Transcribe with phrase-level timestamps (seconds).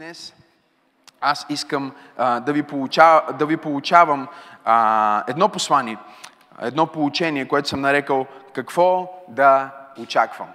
[0.00, 0.34] Днес
[1.20, 4.28] аз искам а, да, ви получа, да ви получавам
[4.64, 5.98] а, едно послание,
[6.60, 10.48] едно получение, което съм нарекал какво да очаквам.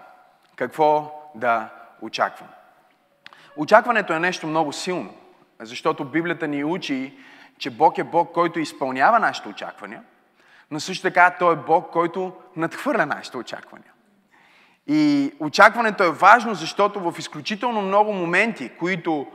[0.56, 1.70] Какво да
[2.02, 2.48] очаквам.
[3.56, 5.14] Очакването е нещо много силно,
[5.60, 7.18] защото Библията ни учи,
[7.58, 10.04] че Бог е Бог, който изпълнява нашите очаквания,
[10.72, 13.92] но също така Той е Бог, който надхвърля нашите очаквания.
[14.88, 19.28] И очакването е важно, защото в изключително много моменти, които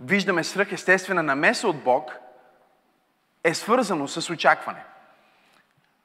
[0.00, 2.12] виждаме свръхестествена намеса от Бог,
[3.44, 4.84] е свързано с очакване.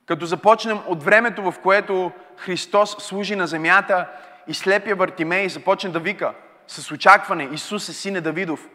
[0.05, 4.07] Като започнем от времето, в което Христос служи на земята
[4.47, 6.33] и слепия Вартимей започне да вика
[6.67, 8.69] с очакване Исус е сине Давидов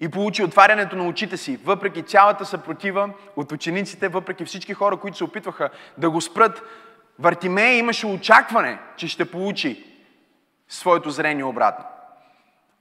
[0.00, 5.16] и получи отварянето на очите си, въпреки цялата съпротива от учениците, въпреки всички хора, които
[5.16, 6.62] се опитваха да го спрат,
[7.20, 9.84] Вартимей имаше очакване, че ще получи
[10.68, 11.84] своето зрение обратно.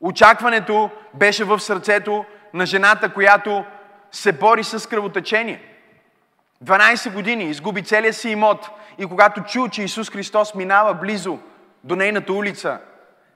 [0.02, 3.66] Очакването беше в сърцето на жената, която
[4.12, 5.64] се бори с кръвотечение.
[6.66, 11.40] 12 години изгуби целия си имот и когато чу, че Исус Христос минава близо
[11.84, 12.80] до нейната улица,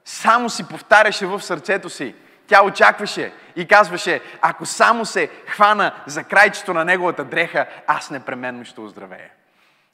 [0.06, 2.16] само си повтаряше в сърцето си.
[2.48, 8.66] Тя очакваше и казваше, ако само се хвана за крайчето на неговата дреха, аз непременно
[8.66, 9.30] ще оздравея.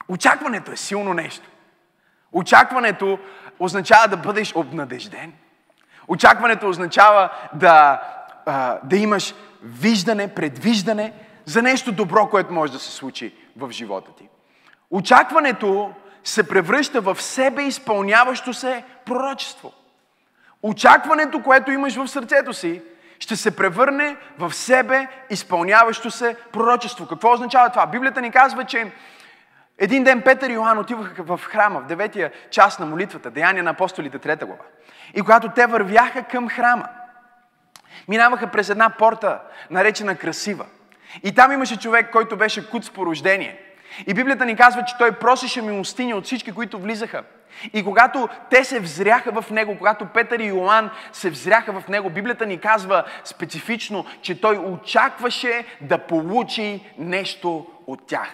[0.09, 1.49] Очакването е силно нещо.
[2.31, 3.19] Очакването
[3.59, 5.33] означава да бъдеш обнадежден.
[6.07, 8.01] Очакването означава да,
[8.83, 11.13] да имаш виждане, предвиждане
[11.45, 14.29] за нещо добро, което може да се случи в живота ти.
[14.91, 19.73] Очакването се превръща в себе изпълняващо се пророчество.
[20.63, 22.81] Очакването, което имаш в сърцето си,
[23.19, 27.07] ще се превърне в себе изпълняващо се пророчество.
[27.07, 27.88] Какво означава това?
[27.88, 28.91] Библията ни казва, че
[29.80, 33.69] един ден Петър и Йоан отиваха в храма, в деветия част на молитвата, Деяния на
[33.69, 34.63] апостолите, трета глава.
[35.13, 36.88] И когато те вървяха към храма,
[38.07, 40.66] минаваха през една порта, наречена Красива.
[41.23, 43.59] И там имаше човек, който беше куц по рождение.
[44.07, 47.23] И Библията ни казва, че той просеше милостиня от всички, които влизаха.
[47.73, 52.09] И когато те се взряха в него, когато Петър и Йоан се взряха в него,
[52.09, 58.29] Библията ни казва специфично, че той очакваше да получи нещо от тях.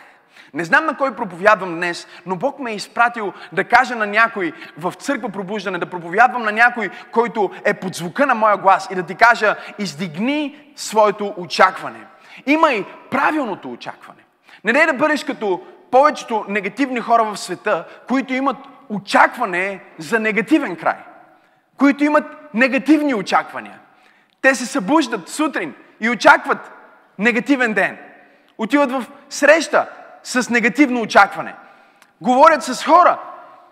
[0.56, 4.54] Не знам на кой проповядвам днес, но Бог ме е изпратил да кажа на някой
[4.78, 8.96] в църква пробуждане, да проповядвам на някой, който е под звука на моя глас и
[8.96, 12.00] да ти кажа, издигни своето очакване.
[12.46, 14.20] Имай правилното очакване.
[14.64, 15.62] Не дай да бъдеш като
[15.92, 18.58] повечето негативни хора в света, които имат
[18.90, 20.98] очакване за негативен край.
[21.78, 23.80] Които имат негативни очаквания.
[24.42, 26.72] Те се събуждат сутрин и очакват
[27.20, 27.98] негативен ден.
[28.58, 29.88] Отиват в среща
[30.26, 31.56] с негативно очакване.
[32.22, 33.20] Говорят с хора,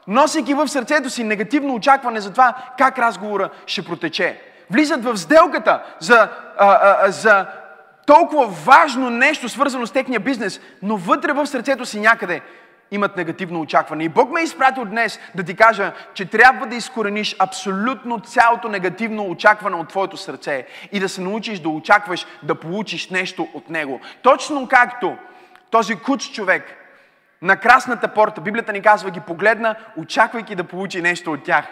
[0.07, 4.41] носейки в сърцето си негативно очакване за това как разговора ще протече.
[4.71, 7.45] Влизат в сделката за, а, а, за
[8.05, 12.41] толкова важно нещо, свързано с техния бизнес, но вътре в сърцето си някъде
[12.91, 14.03] имат негативно очакване.
[14.03, 18.69] И Бог ме е изпратил днес да ти кажа, че трябва да изкорениш абсолютно цялото
[18.69, 23.69] негативно очакване от твоето сърце и да се научиш да очакваш да получиш нещо от
[23.69, 23.99] Него.
[24.21, 25.17] Точно както
[25.73, 26.63] този куц човек
[27.41, 31.65] на красната порта, Библията ни казва, ги погледна, очаквайки да получи нещо от тях.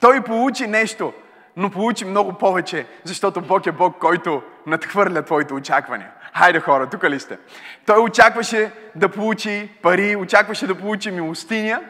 [0.00, 1.12] Той получи нещо,
[1.56, 6.10] но получи много повече, защото Бог е Бог, който надхвърля твоите очаквания.
[6.34, 7.38] Хайде хора, тук ли сте?
[7.86, 11.80] Той очакваше да получи пари, очакваше да получи милостиня,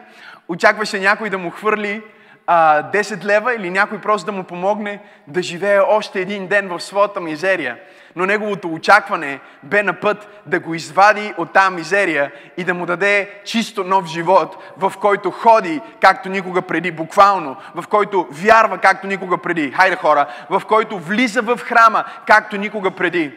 [0.47, 2.03] очакваше някой да му хвърли
[2.47, 6.79] а, 10 лева или някой просто да му помогне да живее още един ден в
[6.79, 7.77] своята мизерия.
[8.15, 12.85] Но неговото очакване бе на път да го извади от тази мизерия и да му
[12.85, 19.07] даде чисто нов живот, в който ходи както никога преди, буквално, в който вярва както
[19.07, 19.71] никога преди.
[19.71, 23.33] Хайде хора, в който влиза в храма както никога преди.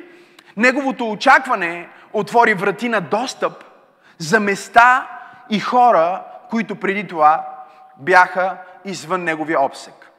[0.56, 3.64] Неговото очакване отвори врати на достъп
[4.18, 5.06] за места
[5.50, 7.48] и хора, които преди това
[7.98, 8.56] бяха
[8.86, 10.10] извън неговия обсек.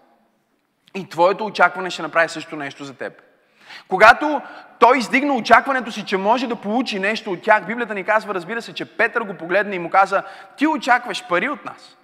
[0.96, 3.22] И твоето очакване ще направи също нещо за теб.
[3.88, 4.42] Когато
[4.80, 8.62] той издигна очакването си, че може да получи нещо от тях, Библията ни казва, разбира
[8.62, 10.24] се, че Петър го погледна и му каза,
[10.58, 11.98] ти очакваш пари от нас.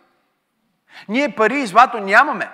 [1.09, 2.49] Ние пари и злато нямаме.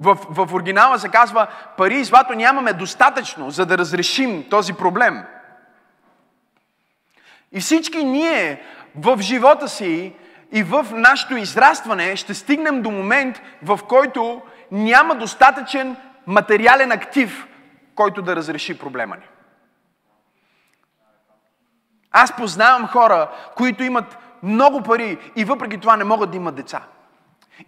[0.00, 1.46] В, в оригинала се казва,
[1.76, 5.24] пари и злато нямаме достатъчно, за да разрешим този проблем.
[7.52, 8.62] И всички ние
[8.96, 10.14] в живота си
[10.52, 15.96] и в нашето израстване ще стигнем до момент, в който няма достатъчен
[16.26, 17.46] материален актив,
[17.94, 19.22] който да разреши проблема ни.
[22.10, 26.82] Аз познавам хора, които имат много пари и въпреки това не могат да имат деца.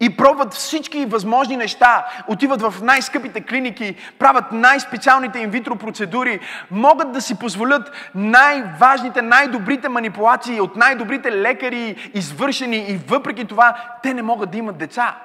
[0.00, 2.06] И пробват всички възможни неща.
[2.28, 6.40] Отиват в най-скъпите клиники, правят най-специалните инвитро процедури,
[6.70, 14.14] могат да си позволят най-важните, най-добрите манипулации от най-добрите лекари, извършени и въпреки това те
[14.14, 15.16] не могат да имат деца.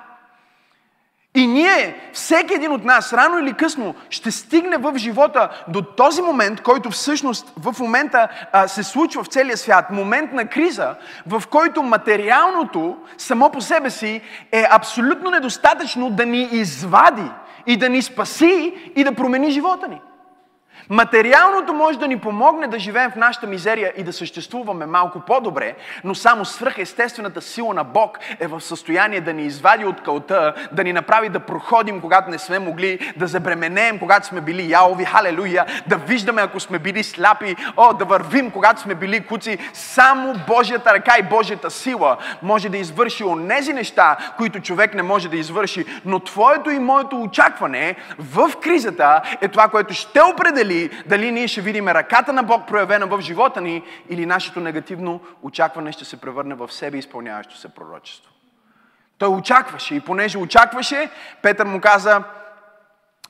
[1.35, 6.21] И ние, всеки един от нас, рано или късно, ще стигне в живота до този
[6.21, 10.95] момент, който всъщност в момента а, се случва в целия свят, момент на криза,
[11.27, 14.21] в който материалното само по себе си
[14.51, 17.31] е абсолютно недостатъчно да ни извади
[17.67, 20.01] и да ни спаси и да промени живота ни.
[20.91, 25.75] Материалното може да ни помогне да живеем в нашата мизерия и да съществуваме малко по-добре,
[26.03, 30.83] но само свръхестествената сила на Бог е в състояние да ни извади от кълта, да
[30.83, 35.65] ни направи да проходим, когато не сме могли, да забременеем, когато сме били ялови, халелуя,
[35.87, 39.57] да виждаме, ако сме били сляпи, о, да вървим, когато сме били куци.
[39.73, 45.29] Само Божията ръка и Божията сила може да извърши онези неща, които човек не може
[45.29, 45.85] да извърши.
[46.05, 51.61] Но твоето и моето очакване в кризата е това, което ще определи дали ние ще
[51.61, 56.55] видим ръката на Бог проявена в живота ни или нашето негативно очакване ще се превърне
[56.55, 58.31] в себе изпълняващо се пророчество.
[59.17, 61.09] Той очакваше и понеже очакваше,
[61.41, 62.23] Петър му каза,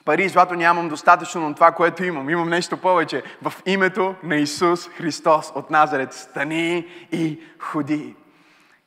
[0.06, 2.30] пари и злато нямам достатъчно на това, което имам.
[2.30, 3.24] Имам нещо повече.
[3.42, 8.16] В името на Исус Христос от Назарет стани и ходи.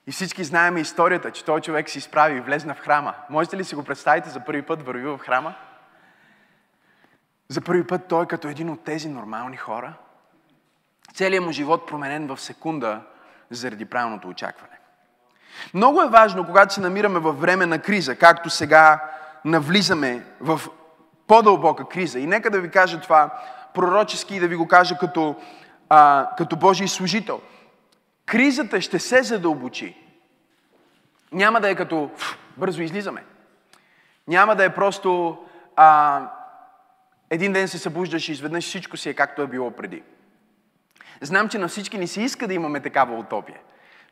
[0.07, 3.15] И всички знаем историята, че той човек се изправи и влезна в храма.
[3.31, 5.55] Можете ли си го представите за първи път върви в храма?
[7.53, 9.95] За първи път той като един от тези нормални хора.
[11.15, 13.01] Целият му живот променен в секунда
[13.51, 14.79] заради правилното очакване.
[15.75, 19.11] Много е важно, когато се намираме във време на криза, както сега
[19.45, 20.61] навлизаме в
[21.27, 22.19] по-дълбока криза.
[22.19, 23.31] И нека да ви кажа това
[23.75, 25.37] пророчески и да ви го кажа като,
[25.89, 27.41] а, като Божий служител.
[28.27, 29.97] Кризата ще се задълбочи.
[31.33, 32.11] Няма да е като
[32.57, 33.25] бързо излизаме.
[34.29, 35.39] Няма да е просто
[35.77, 36.23] а,
[37.33, 40.03] един ден се събуждаш и изведнъж всичко си е както е било преди.
[41.21, 43.59] Знам, че на всички ни се иска да имаме такава утопия.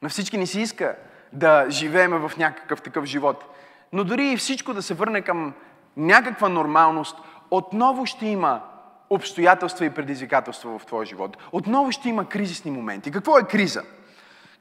[0.02, 0.96] На всички ни се иска
[1.32, 3.44] да живееме в някакъв такъв живот.
[3.92, 5.54] Но дори и всичко да се върне към
[5.96, 7.16] някаква нормалност,
[7.50, 8.62] отново ще има
[9.10, 11.36] обстоятелства и предизвикателства в твоя живот.
[11.52, 13.10] Отново ще има кризисни моменти.
[13.10, 13.82] Какво е криза?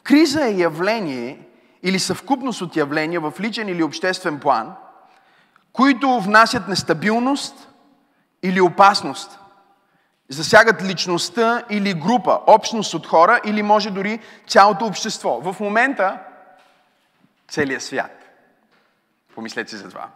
[0.03, 1.39] Криза е явление
[1.83, 4.73] или съвкупност от явления в личен или обществен план,
[5.73, 7.68] които внасят нестабилност,
[8.43, 9.39] или опасност.
[10.29, 15.39] Засягат личността или група, общност от хора или може дори цялото общество.
[15.41, 16.19] В момента
[17.47, 18.29] целият свят.
[19.35, 20.07] Помислете за това.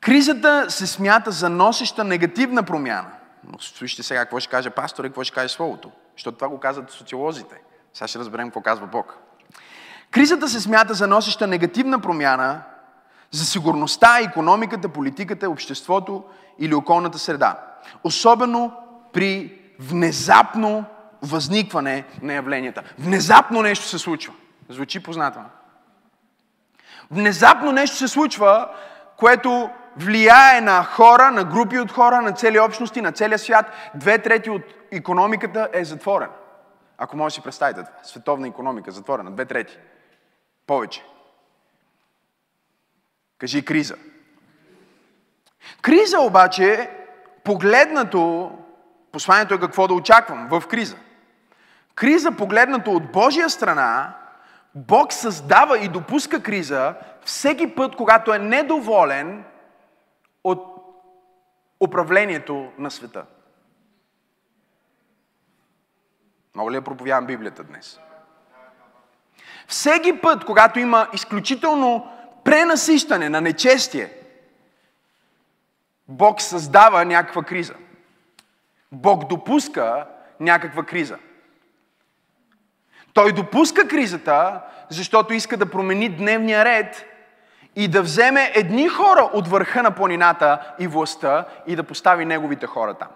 [0.00, 3.10] Кризата се смята за носеща негативна промяна.
[3.44, 5.90] Но слушайте сега какво ще каже пастор и какво ще каже Словото.
[6.16, 7.60] Защото това го казват социолозите.
[7.94, 9.18] Сега ще разберем какво казва Бог.
[10.10, 12.62] Кризата се смята за носеща негативна промяна,
[13.34, 16.24] за сигурността, економиката, политиката, обществото
[16.58, 17.60] или околната среда.
[18.04, 18.72] Особено
[19.12, 20.84] при внезапно
[21.22, 22.82] възникване на явленията.
[22.98, 24.34] Внезапно нещо се случва.
[24.68, 25.40] Звучи познато.
[27.10, 28.68] Внезапно нещо се случва,
[29.16, 33.66] което влияе на хора, на групи от хора, на цели общности, на целия свят.
[33.94, 36.32] Две трети от економиката е затворена.
[36.98, 37.94] Ако може да си представите това.
[38.02, 39.30] Световна економика затворена.
[39.30, 39.78] Две трети.
[40.66, 41.04] Повече.
[43.38, 43.96] Кажи криза.
[45.82, 46.90] Криза обаче,
[47.44, 48.52] погледнато,
[49.12, 50.96] посланието е какво да очаквам в криза.
[51.94, 54.16] Криза, погледнато от Божия страна,
[54.74, 59.44] Бог създава и допуска криза всеки път, когато е недоволен
[60.44, 60.74] от
[61.80, 63.24] управлението на света.
[66.54, 68.00] Много ли я проповядам Библията днес?
[69.66, 72.13] Всеки път, когато има изключително
[72.44, 74.10] пренасищане на нечестие,
[76.08, 77.74] Бог създава някаква криза.
[78.92, 80.06] Бог допуска
[80.40, 81.18] някаква криза.
[83.12, 87.04] Той допуска кризата, защото иска да промени дневния ред
[87.76, 92.66] и да вземе едни хора от върха на планината и властта и да постави неговите
[92.66, 93.08] хора там.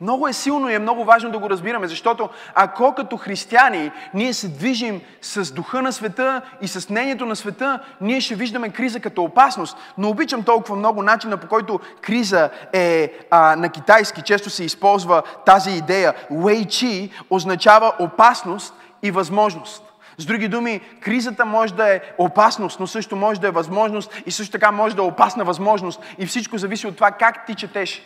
[0.00, 4.32] Много е силно и е много важно да го разбираме, защото ако като християни ние
[4.32, 9.00] се движим с духа на света и с мнението на света, ние ще виждаме криза
[9.00, 9.76] като опасност.
[9.98, 14.22] Но обичам толкова много начина по който криза е а, на китайски.
[14.22, 16.14] Често се използва тази идея.
[16.32, 19.84] Wei Chi означава опасност и възможност.
[20.18, 24.30] С други думи, кризата може да е опасност, но също може да е възможност и
[24.30, 26.00] също така може да е опасна възможност.
[26.18, 28.02] И всичко зависи от това как ти четеш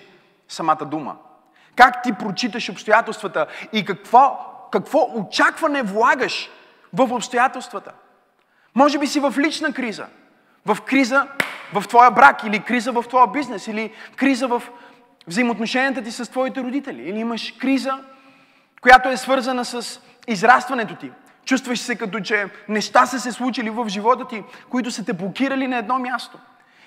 [0.49, 1.17] самата дума.
[1.77, 4.39] Как ти прочиташ обстоятелствата и какво,
[4.73, 6.51] какво очакване влагаш
[6.93, 7.93] в обстоятелствата.
[8.75, 10.07] Може би си в лична криза.
[10.67, 11.27] В криза
[11.73, 14.63] в твоя брак, или криза в твоя бизнес, или криза в
[15.27, 17.03] взаимоотношенията ти с твоите родители.
[17.03, 17.99] Или имаш криза,
[18.81, 21.11] която е свързана с израстването ти.
[21.45, 25.69] Чувстваш се като че неща са се случили в живота ти, които са те блокирали
[25.69, 26.39] на едно място.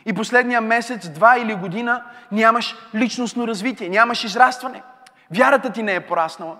[0.08, 4.84] И последния месец, два или година нямаш личностно развитие, нямаш израстване.
[5.32, 6.56] Вярата ти не е пораснала.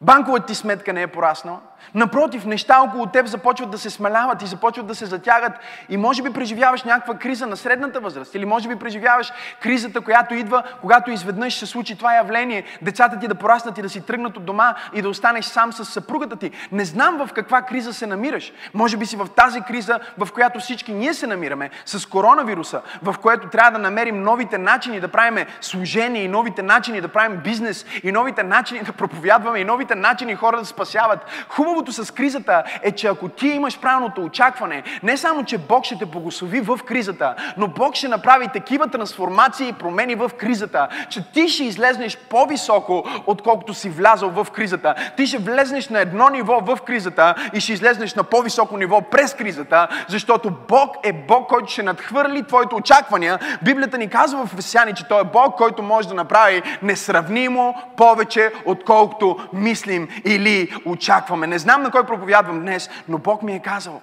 [0.00, 1.60] Банковата ти сметка не е пораснала.
[1.94, 5.52] Напротив, неща около теб започват да се смаляват и започват да се затягат.
[5.88, 8.34] И може би преживяваш някаква криза на средната възраст.
[8.34, 12.64] Или може би преживяваш кризата, която идва, когато изведнъж се случи това явление.
[12.82, 15.84] Децата ти да пораснат и да си тръгнат от дома и да останеш сам с
[15.84, 16.50] съпругата ти.
[16.72, 18.52] Не знам в каква криза се намираш.
[18.74, 23.14] Може би си в тази криза, в която всички ние се намираме, с коронавируса, в
[23.22, 27.86] което трябва да намерим новите начини да правим служение и новите начини да правим бизнес
[28.02, 31.18] и новите начини да проповядваме и новите начини хора да спасяват.
[31.48, 35.98] Хубавото с кризата е, че ако ти имаш правилното очакване, не само, че Бог ще
[35.98, 41.32] те благослови в кризата, но Бог ще направи такива трансформации и промени в кризата, че
[41.32, 44.94] ти ще излезнеш по-високо, отколкото си влязал в кризата.
[45.16, 49.34] Ти ще влезнеш на едно ниво в кризата и ще излезнеш на по-високо ниво през
[49.34, 53.38] кризата, защото Бог е Бог, който ще надхвърли твоите очаквания.
[53.62, 58.52] Библията ни казва в Весяни, че Той е Бог, който може да направи несравнимо повече,
[58.64, 59.38] отколкото
[59.76, 61.46] мислим или очакваме.
[61.46, 64.00] Не знам на кой проповядвам днес, но Бог ми е казал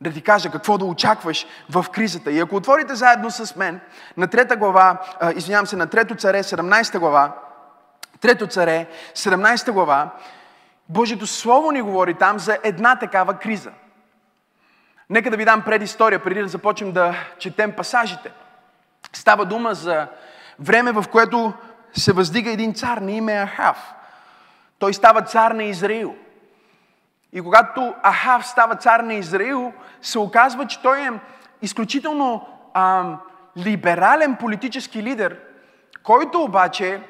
[0.00, 2.32] да ти кажа какво да очакваш в кризата.
[2.32, 3.80] И ако отворите заедно с мен
[4.16, 4.98] на трета глава,
[5.36, 7.32] извинявам се, на трето царе, 17 глава,
[8.20, 10.10] трето царе, 17 глава,
[10.88, 13.70] Божието Слово ни говори там за една такава криза.
[15.10, 18.32] Нека да ви дам предистория, преди да започнем да четем пасажите.
[19.12, 20.06] Става дума за
[20.58, 21.52] време, в което
[21.92, 23.94] се въздига един цар на име Ахав.
[24.84, 26.14] Той става цар на Израил.
[27.32, 29.72] И когато Ахав става цар на Израил,
[30.02, 31.10] се оказва, че той е
[31.62, 33.16] изключително а,
[33.58, 35.40] либерален политически лидер,
[36.02, 37.00] който обаче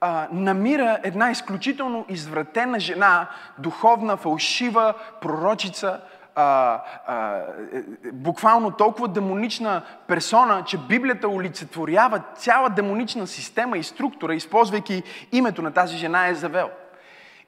[0.00, 3.26] а, намира една изключително извратена жена,
[3.58, 6.00] духовна, фалшива, пророчица,
[6.34, 7.40] а, а,
[8.12, 15.02] буквално толкова демонична персона, че Библията олицетворява цяла демонична система и структура, използвайки
[15.32, 16.70] името на тази жена Езавел.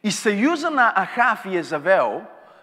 [0.05, 2.23] И съюза на Ахав и Езавел,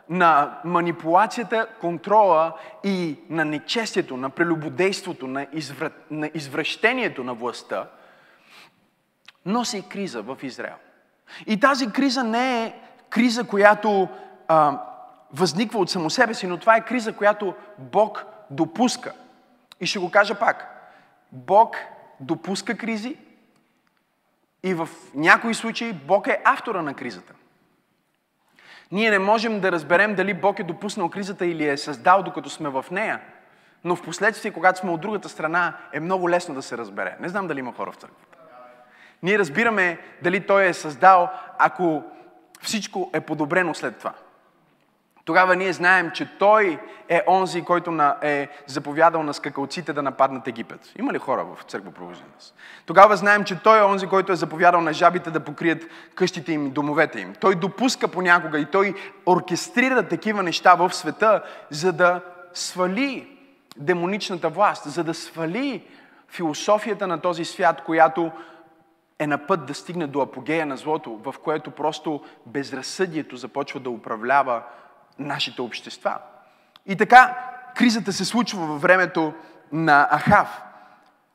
[0.09, 5.91] на манипулацията, контрола и на нечестието, на прелюбодейството, на, извра...
[6.11, 7.87] на извращението на властта,
[9.45, 10.75] носи криза в Израел.
[11.47, 12.73] И тази криза не е
[13.09, 14.07] криза, която
[14.47, 14.81] а,
[15.33, 19.13] възниква от само себе си, но това е криза, която Бог допуска.
[19.79, 20.67] И ще го кажа пак.
[21.31, 21.77] Бог
[22.19, 23.17] допуска кризи,
[24.63, 27.33] и в някои случаи Бог е автора на кризата.
[28.91, 32.69] Ние не можем да разберем дали Бог е допуснал кризата или е създал докато сме
[32.69, 33.21] в нея,
[33.83, 37.17] но в последствие, когато сме от другата страна, е много лесно да се разбере.
[37.19, 38.37] Не знам дали има хора в църквата.
[39.23, 42.03] Ние разбираме дали Той е създал, ако
[42.61, 44.13] всичко е подобрено след това.
[45.25, 50.47] Тогава ние знаем, че той е онзи, който на, е заповядал на скакалците да нападнат
[50.47, 50.93] Египет.
[50.99, 51.91] Има ли хора в църква
[52.35, 52.53] нас?
[52.85, 55.83] Тогава знаем, че той е онзи, който е заповядал на жабите да покрият
[56.15, 57.35] къщите им домовете им.
[57.39, 58.93] Той допуска понякога и той
[59.25, 62.21] оркестрира такива неща в света, за да
[62.53, 63.37] свали
[63.77, 65.87] демоничната власт, за да свали
[66.29, 68.31] философията на този свят, която
[69.19, 73.89] е на път да стигне до апогея на злото, в което просто безразсъдието започва да
[73.89, 74.63] управлява
[75.21, 76.17] нашите общества.
[76.85, 77.37] И така,
[77.75, 79.33] кризата се случва във времето
[79.71, 80.61] на Ахав.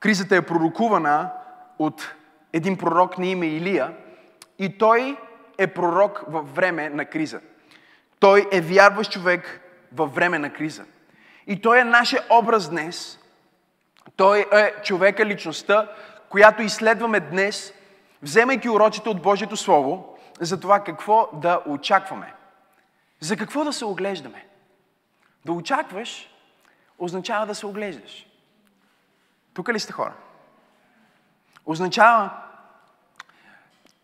[0.01, 1.31] Кризата е пророкувана
[1.79, 2.15] от
[2.53, 3.93] един пророк на име Илия
[4.59, 5.17] и той
[5.59, 7.41] е пророк във време на криза.
[8.21, 9.61] Той е вярващ човек
[9.93, 10.85] във време на криза.
[11.47, 13.19] И той е нашия образ днес.
[14.17, 15.89] Той е човека, личността,
[16.29, 17.73] която изследваме днес,
[18.23, 22.35] вземайки уроците от Божието Слово, за това какво да очакваме.
[23.21, 24.47] За какво да се оглеждаме?
[25.45, 26.29] Да очакваш
[26.99, 28.27] означава да се оглеждаш.
[29.55, 30.13] Тук ли сте хора?
[31.67, 32.31] Означава,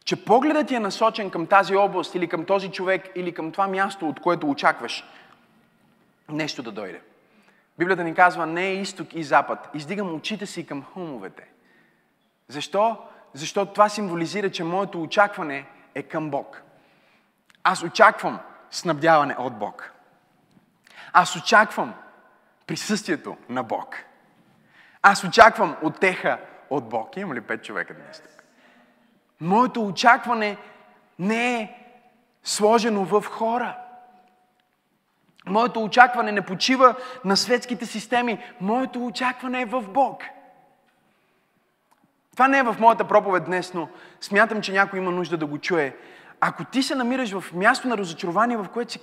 [0.04, 3.68] че погледът ти е насочен към тази област или към този човек или към това
[3.68, 5.04] място, от което очакваш
[6.28, 7.02] нещо да дойде.
[7.78, 9.68] Библията ни казва не е изток и запад.
[9.74, 11.48] Издигам очите си към хумовете.
[12.48, 12.96] Защо?
[13.34, 16.62] Защото това символизира, че моето очакване е към Бог.
[17.64, 18.38] Аз очаквам
[18.72, 19.92] снабдяване от Бог.
[21.12, 21.94] Аз очаквам
[22.66, 23.96] присъствието на Бог.
[25.02, 26.38] Аз очаквам отеха
[26.70, 27.16] от Бог.
[27.16, 28.44] Има ли пет човека днес тук?
[29.40, 30.56] Моето очакване
[31.18, 31.74] не е
[32.44, 33.76] сложено в хора.
[35.46, 38.44] Моето очакване не почива на светските системи.
[38.60, 40.22] Моето очакване е в Бог.
[42.32, 43.88] Това не е в моята проповед днес, но
[44.20, 45.96] смятам, че някой има нужда да го чуе.
[46.44, 49.00] Ако ти се намираш в място на разочарование, в което си,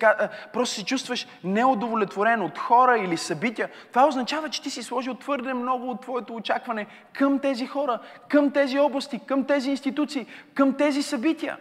[0.54, 5.54] просто се чувстваш неудовлетворен от хора или събития, това означава, че ти си сложил твърде
[5.54, 11.04] много от твоето очакване към тези хора, към тези области, към тези институции, към тези
[11.04, 11.58] събития.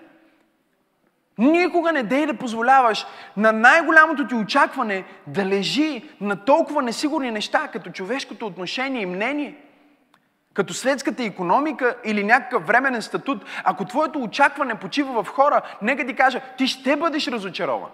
[1.38, 3.06] Никога не дей да позволяваш
[3.36, 9.56] на най-голямото ти очакване да лежи на толкова несигурни неща, като човешкото отношение и мнение,
[10.58, 13.44] като светската економика или някакъв временен статут.
[13.64, 17.90] Ако твоето очакване почива в хора, нека ти кажа, ти ще бъдеш разочарован.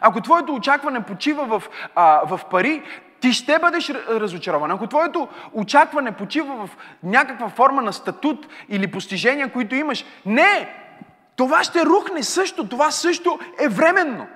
[0.00, 1.62] Ако твоето очакване почива в,
[1.94, 2.82] а, в пари,
[3.20, 4.70] ти ще бъдеш разочарован.
[4.70, 10.74] Ако твоето очакване почива в някаква форма на статут или постижения, които имаш, не,
[11.36, 12.68] това ще рухне също.
[12.68, 14.26] Това също е временно.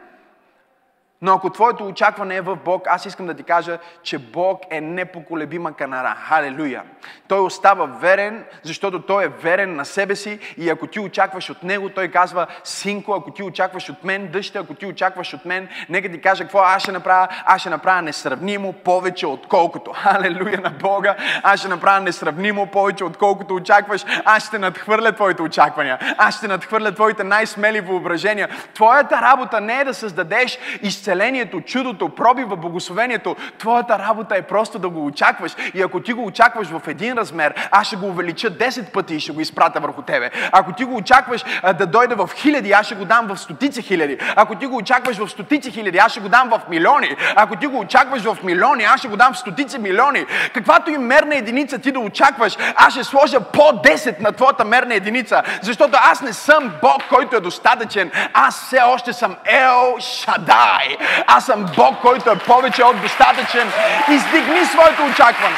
[1.23, 4.81] Но ако твоето очакване е в Бог, аз искам да ти кажа, че Бог е
[4.81, 6.17] непоколебима канара.
[6.29, 6.83] Халелуя!
[7.29, 11.63] Той остава верен, защото Той е верен на себе си и ако ти очакваш от
[11.63, 15.69] Него, Той казва, синко, ако ти очакваш от мен, дъща, ако ти очакваш от мен,
[15.89, 17.29] нека ти кажа какво аз ще направя.
[17.45, 19.93] Аз ще направя несравнимо повече отколкото.
[19.93, 21.17] Халелуя на Бога!
[21.43, 24.05] Аз ще направя несравнимо повече отколкото очакваш.
[24.25, 25.99] Аз ще надхвърля твоите очаквания.
[26.19, 28.49] Аз ще надхвърля твоите най-смели въображения.
[28.75, 34.79] Твоята работа не е да създадеш изцеление изцелението, чудото, пробива, благословението, твоята работа е просто
[34.79, 35.53] да го очакваш.
[35.75, 39.21] И ако ти го очакваш в един размер, аз ще го увелича 10 пъти и
[39.21, 40.31] ще го изпратя върху тебе.
[40.53, 41.45] Ако ти го очакваш
[41.79, 44.19] да дойде в хиляди, аз ще го дам в стотици хиляди.
[44.37, 47.17] Ако ти го очакваш в стотици хиляди, аз ще го дам в милиони.
[47.37, 50.27] Ако ти го очакваш в милиони, аз ще го дам в стотици милиони.
[50.55, 54.95] Каквато и мерна единица ти да очакваш, аз ще сложа по 10 на твоята мерна
[54.95, 55.43] единица.
[55.63, 58.11] Защото аз не съм Бог, който е достатъчен.
[58.35, 60.98] Аз все още съм Ел Шадай.
[61.27, 63.73] Аз съм Бог, който е повече от достатъчен.
[64.11, 65.57] Издигни своето очакване.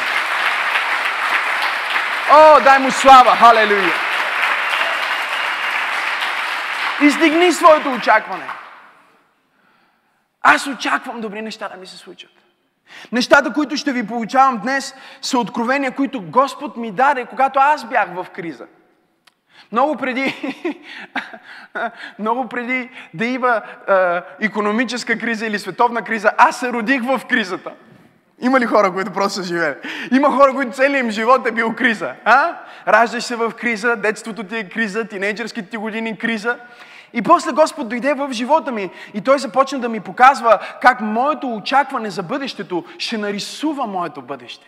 [2.31, 3.35] О, дай му слава!
[3.35, 3.93] Халелуя!
[7.01, 8.47] Издигни своето очакване.
[10.41, 12.31] Аз очаквам добри неща да ми се случат.
[13.11, 18.07] Нещата, които ще ви получавам днес, са откровения, които Господ ми даде, когато аз бях
[18.15, 18.65] в криза.
[19.71, 20.55] Много преди,
[22.19, 27.71] много преди да има е, економическа криза или световна криза, аз се родих в кризата.
[28.41, 29.75] Има ли хора, които просто са живели?
[30.11, 32.13] Има хора, които целият им живот е бил криза.
[32.25, 32.57] А?
[32.87, 36.57] Раждаш се в криза, детството ти е криза, тинейджерските ти години криза.
[37.13, 41.53] И после Господ дойде в живота ми и Той започна да ми показва как моето
[41.53, 44.65] очакване за бъдещето ще нарисува моето бъдеще.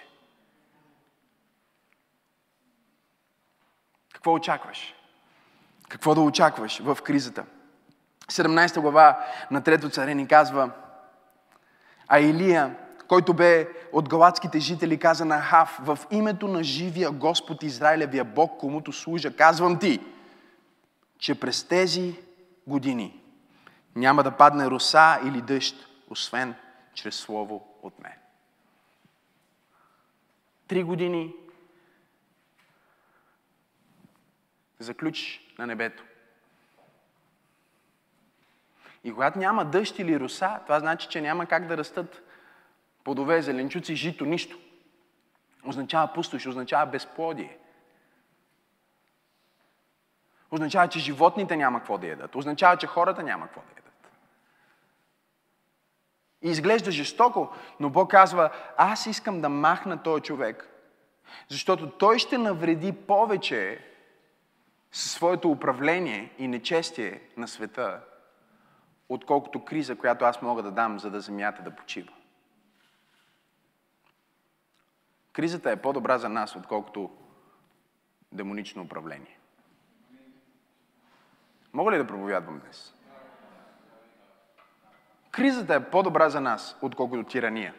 [4.24, 4.96] Какво очакваш?
[5.90, 7.46] Какво да очакваш в кризата?
[8.28, 10.72] 17 глава на Трето царе ни казва,
[12.08, 12.76] а Илия,
[13.08, 18.60] който бе от галатските жители, каза на Хав, в името на живия Господ Израилевия Бог,
[18.60, 20.00] комуто служа, казвам ти,
[21.20, 22.20] че през тези
[22.68, 23.22] години
[23.96, 25.76] няма да падне роса или дъжд,
[26.10, 26.56] освен
[26.94, 28.18] чрез слово от мен.
[30.68, 31.34] Три години
[34.84, 36.04] за ключ на небето.
[39.04, 42.24] И когато няма дъжд или роса, това значи, че няма как да растат
[43.04, 44.58] плодове, зеленчуци, жито, нищо.
[45.66, 47.58] Означава пустош, означава безплодие.
[50.52, 52.36] Означава, че животните няма какво да ядат.
[52.36, 54.12] Означава, че хората няма какво да ядат.
[56.42, 60.70] И изглежда жестоко, но Бог казва, аз искам да махна този човек,
[61.48, 63.93] защото той ще навреди повече
[64.94, 68.02] със своето управление и нечестие на света,
[69.10, 72.14] отколкото криза, която аз мога да дам, за да земята да почива.
[75.34, 77.12] Кризата е по-добра за нас, отколкото
[78.32, 79.40] демонично управление.
[81.74, 82.96] Мога ли да проповядвам днес?
[85.32, 87.74] Кризата е по-добра за нас, отколкото тирания.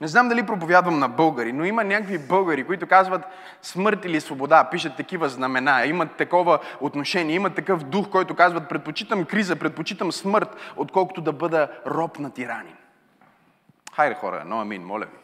[0.00, 3.22] Не знам дали проповядвам на българи, но има някакви българи, които казват
[3.62, 9.24] смърт или свобода, пишат такива знамена, имат такова отношение, имат такъв дух, който казват предпочитам
[9.24, 12.76] криза, предпочитам смърт, отколкото да бъда роб на тиранин.
[13.94, 15.23] Хайде хора, но амин, моля ви.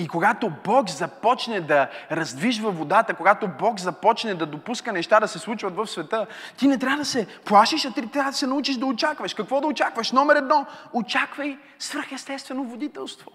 [0.00, 5.38] И когато Бог започне да раздвижва водата, когато Бог започне да допуска неща да се
[5.38, 8.76] случват в света, ти не трябва да се плашиш, а ти трябва да се научиш
[8.76, 9.34] да очакваш.
[9.34, 10.12] Какво да очакваш?
[10.12, 13.30] Номер едно, очаквай свръхестествено водителство.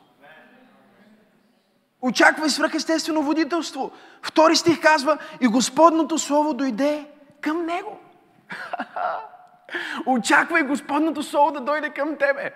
[2.02, 3.92] Очаквай свръхестествено водителство.
[4.22, 7.06] Втори стих казва, и Господното Слово дойде
[7.42, 8.00] към него.
[10.06, 12.52] Очаквай Господното Слово да дойде към тебе.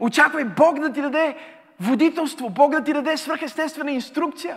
[0.00, 1.36] Очаквай Бог да ти даде
[1.80, 4.56] водителство, Бог да ти даде свръхестествена инструкция.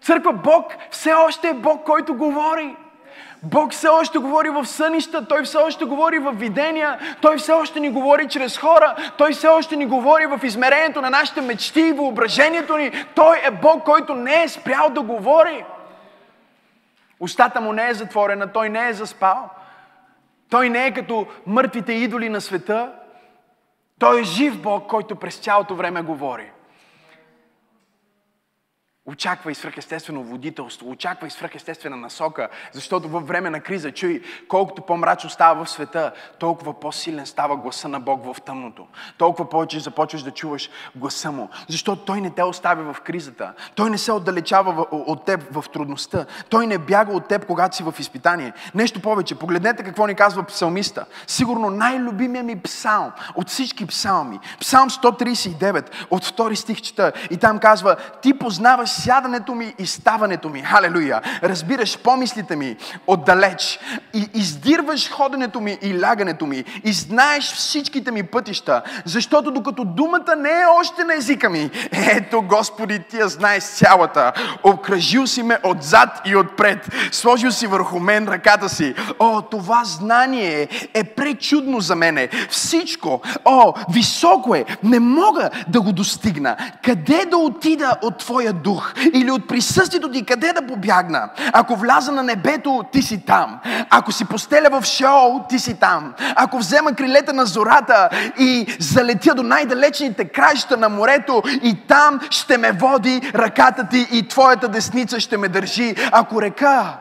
[0.00, 2.76] Църква, Бог все още е Бог, който говори.
[3.42, 7.80] Бог все още говори в сънища, Той все още говори в видения, Той все още
[7.80, 11.92] ни говори чрез хора, Той все още ни говори в измерението на нашите мечти и
[11.92, 13.04] въображението ни.
[13.14, 15.64] Той е Бог, който не е спрял да говори.
[17.20, 19.50] Устата му не е затворена, Той не е заспал.
[20.50, 22.92] Той не е като мъртвите идоли на света.
[23.98, 26.50] Той е жив Бог, който през цялото време говори.
[29.08, 35.64] Очаквай свръхестествено водителство, очаквай свръхестествена насока, защото във време на криза, чуй, колкото по-мрачно става
[35.64, 38.86] в света, толкова по-силен става гласа на Бог в тъмното.
[39.18, 43.52] Толкова повече започваш да чуваш гласа Му, защото Той не те оставя в кризата.
[43.74, 46.26] Той не се отдалечава от теб в трудността.
[46.48, 48.52] Той не бяга от теб, когато си в изпитание.
[48.74, 51.04] Нещо повече, погледнете какво ни казва псалмиста.
[51.26, 54.40] Сигурно най-любимия ми псалм от всички псалми.
[54.60, 57.12] Псалм 139, от втори стих чета.
[57.30, 60.62] И там казва, ти познаваш сядането ми и ставането ми.
[60.62, 61.20] Халелуя!
[61.42, 63.80] Разбираш помислите ми отдалеч.
[64.14, 66.64] И издирваш ходенето ми и лягането ми.
[66.84, 68.82] И знаеш всичките ми пътища.
[69.04, 74.32] Защото докато думата не е още на езика ми, ето Господи, ти я знаеш цялата.
[74.62, 76.88] Обкръжил си ме отзад и отпред.
[77.12, 78.94] Сложил си върху мен ръката си.
[79.18, 82.28] О, това знание е пречудно за мене.
[82.50, 84.64] Всичко, о, високо е.
[84.82, 86.56] Не мога да го достигна.
[86.84, 88.87] Къде да отида от Твоя дух?
[89.12, 91.30] Или от присъствието ти къде да побягна?
[91.52, 93.60] Ако вляза на небето, ти си там.
[93.90, 96.14] Ако си постеля в шоу, ти си там.
[96.36, 102.58] Ако взема крилета на зората и залетя до най-далечните краища на морето и там ще
[102.58, 105.94] ме води ръката ти и твоята десница ще ме държи.
[106.12, 106.98] Ако река,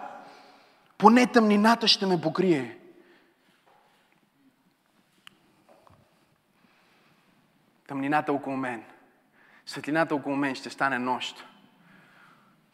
[0.97, 2.77] поне тъмнината ще ме покрие.
[7.87, 8.83] Тъмнината около мен,
[9.65, 11.45] светлината около мен ще стане нощ.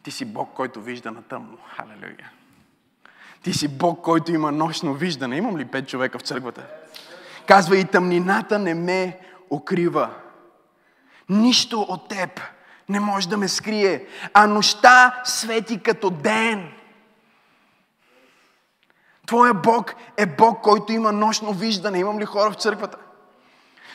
[0.04, 1.58] Ти си Бог, който вижда на тъмно.
[1.76, 2.30] Халелуя.
[3.42, 5.36] Ти си Бог, който има нощно виждане.
[5.36, 6.66] Имам ли пет човека в църквата?
[7.46, 9.18] Казва и тъмнината не ме
[9.50, 10.10] укрива.
[11.28, 12.40] Нищо от теб
[12.88, 16.72] не може да ме скрие, а нощта свети като ден.
[19.26, 21.98] Твоя Бог е Бог, който има нощно виждане.
[21.98, 22.98] Имам ли хора в църквата?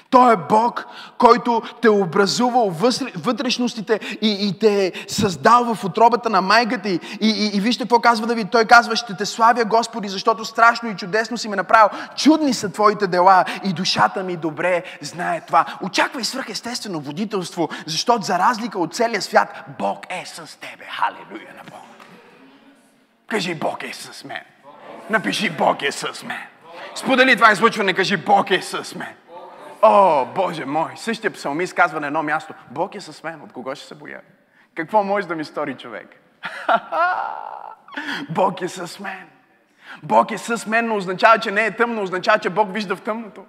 [0.10, 0.86] Той е Бог,
[1.18, 2.70] който те е образувал
[3.16, 7.84] вътрешностите и, и те е създал в отробата на майката и, и, и, и вижте
[7.84, 8.48] какво казва Давид.
[8.52, 11.90] Той казва, ще те славя Господи, защото страшно и чудесно си ме направил.
[12.16, 15.66] Чудни са Твоите дела и душата ми добре знае това.
[15.82, 20.86] Очаквай свръхестествено водителство, защото за разлика от целия свят, Бог е с тебе.
[20.90, 21.86] Халелуя на Бог.
[23.28, 24.42] Кажи, Бог е с мен.
[25.10, 26.42] Напиши, Бог е с мен.
[26.96, 29.16] Сподели това излъчване, кажи, Бог е с мен.
[29.82, 30.92] О, Боже мой!
[30.96, 34.22] Същия псалмист казва на едно място, Бог е с мен, от кого ще се боя?
[34.76, 36.08] Какво може да ми стори човек?
[38.30, 39.30] Бог е с мен.
[40.04, 43.02] Бог е с мен, но означава, че не е тъмно, означава, че Бог вижда в
[43.02, 43.46] тъмното.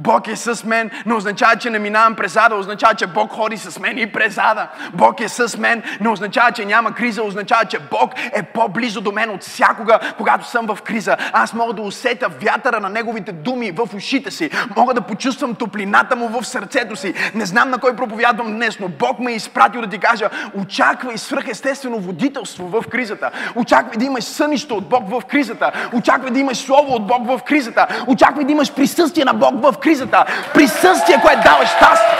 [0.00, 3.56] Бог е с мен, не означава, че не минавам през ада, означава, че Бог ходи
[3.56, 4.68] с мен и през ада.
[4.94, 9.12] Бог е с мен, не означава, че няма криза, означава, че Бог е по-близо до
[9.12, 11.16] мен от всякога, когато съм в криза.
[11.32, 14.50] Аз мога да усетя вятъра на Неговите думи в ушите си.
[14.76, 17.14] Мога да почувствам топлината Му в сърцето си.
[17.34, 21.18] Не знам на кой проповядвам днес, но Бог ме е изпратил да ти кажа, очаквай
[21.18, 23.30] свръхестествено водителство в кризата.
[23.54, 25.72] Очаквай да имаш сънище от Бог в кризата.
[25.92, 27.86] Очаквай да имаш Слово от Бог в кризата.
[28.06, 30.24] Очаквай да имаш присъствие на Бог в кризата.
[30.54, 32.18] Присъствие, което дава щастие.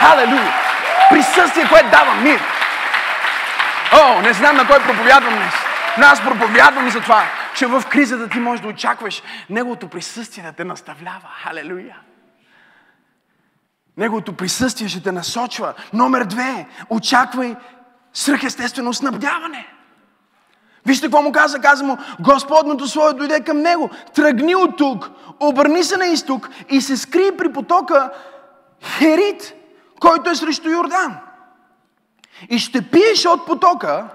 [0.00, 0.54] Халелуя!
[1.10, 2.40] Присъствие, което дава мир.
[3.92, 5.54] О, не знам на кой проповядвам днес.
[5.98, 7.22] Но аз проповядвам за това,
[7.54, 11.28] че в кризата ти можеш да очакваш Неговото присъствие да те наставлява.
[11.42, 11.96] Халелуя!
[13.96, 15.74] Неговото присъствие ще те насочва.
[15.92, 17.56] Номер две, очаквай
[18.12, 19.66] свръхестествено снабдяване.
[20.88, 21.60] Вижте какво му каза.
[21.60, 23.90] Каза му, Господното Слово дойде към него.
[24.14, 28.10] Тръгни от тук, обърни се на изток и се скри при потока
[28.82, 29.54] Херит,
[30.00, 31.18] който е срещу Йордан.
[32.50, 34.08] И ще пиеш от потока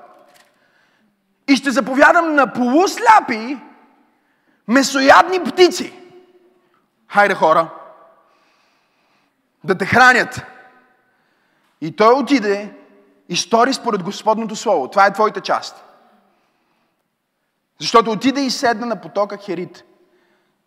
[1.48, 3.58] и ще заповядам на полусляпи
[4.68, 5.94] месоядни птици.
[7.08, 7.70] Хайде хора,
[9.64, 10.42] да те хранят.
[11.82, 12.74] И той отиде
[13.30, 14.88] и стори според Господното Слово.
[14.88, 15.84] Това е твоята част.
[17.84, 19.86] Защото отиде и седна на потока Херит,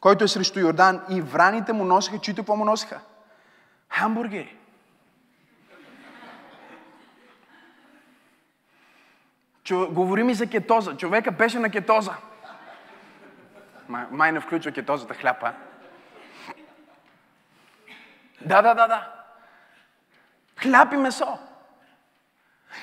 [0.01, 3.01] който е срещу Йордан и враните му носиха, чуйте какво му носиха?
[3.89, 4.57] Хамбургери.
[9.65, 10.97] Чу, говори ми за кетоза.
[10.97, 12.15] Човека беше на кетоза.
[13.89, 15.53] Май, май не включва кетозата хляпа.
[18.41, 19.13] Да, да, да, да.
[20.57, 21.39] Хляб и месо.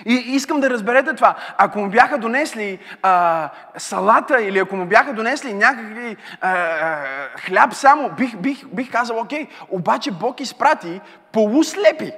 [0.06, 1.36] И искам да разберете това.
[1.58, 6.97] Ако му бяха донесли а, салата или ако му бяха донесли някакви а, а,
[7.39, 11.01] хляб само, бих, бих, бих казал, окей, обаче Бог изпрати
[11.32, 12.12] полуслепи.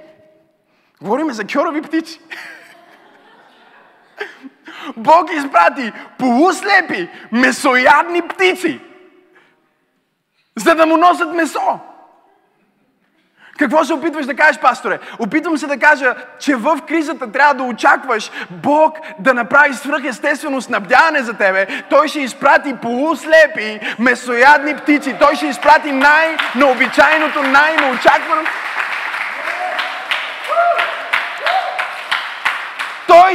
[1.02, 2.20] Говориме за кьорови птици.
[4.98, 8.80] Бог изпрати полуслепи, месоядни птици,
[10.56, 11.80] за да му носят месо.
[13.60, 15.00] Какво се опитваш да кажеш, пасторе?
[15.20, 21.24] Опитвам се да кажа, че в кризата трябва да очакваш Бог да направи свръхестествено снабдяване
[21.24, 21.68] за тебе.
[21.90, 25.16] Той ще изпрати полуслепи, месоядни птици.
[25.20, 28.52] Той ще изпрати най-необичайното, най-неочакваното.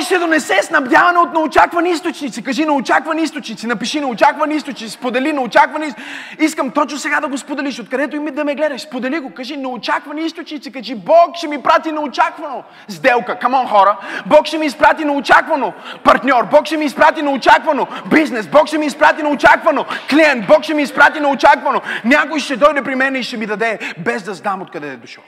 [0.01, 2.45] Той ще донесе снабдяване от неочаквани източници.
[2.45, 3.67] Кажи неочаквани източници.
[3.67, 4.93] Напиши неочаквани източници.
[4.93, 6.11] Сподели неочаквани източници.
[6.39, 7.81] Искам точно сега да го споделиш.
[7.81, 8.81] Откъдето и да ме гледаш.
[8.81, 9.35] Сподели го.
[9.35, 10.73] Кажи неочаквани източници.
[10.73, 13.39] Кажи Бог ще ми прати неочаквано сделка.
[13.39, 13.97] Камон хора.
[14.27, 15.73] Бог ще ми изпрати неочаквано
[16.05, 16.45] партньор.
[16.51, 18.47] Бог ще ми изпрати неочаквано бизнес.
[18.47, 20.47] Бог ще ми изпрати неочаквано клиент.
[20.47, 21.81] Бог ще ми изпрати неочаквано.
[22.05, 25.25] Някой ще дойде при мен и ще ми даде без да знам откъде е дошъл.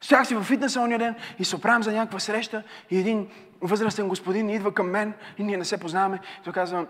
[0.00, 4.08] Стоях си във фитнеса ония ден и се оправям за някаква среща и един възрастен
[4.08, 6.20] господин идва към мен и ние не се познаваме.
[6.40, 6.86] И той казва,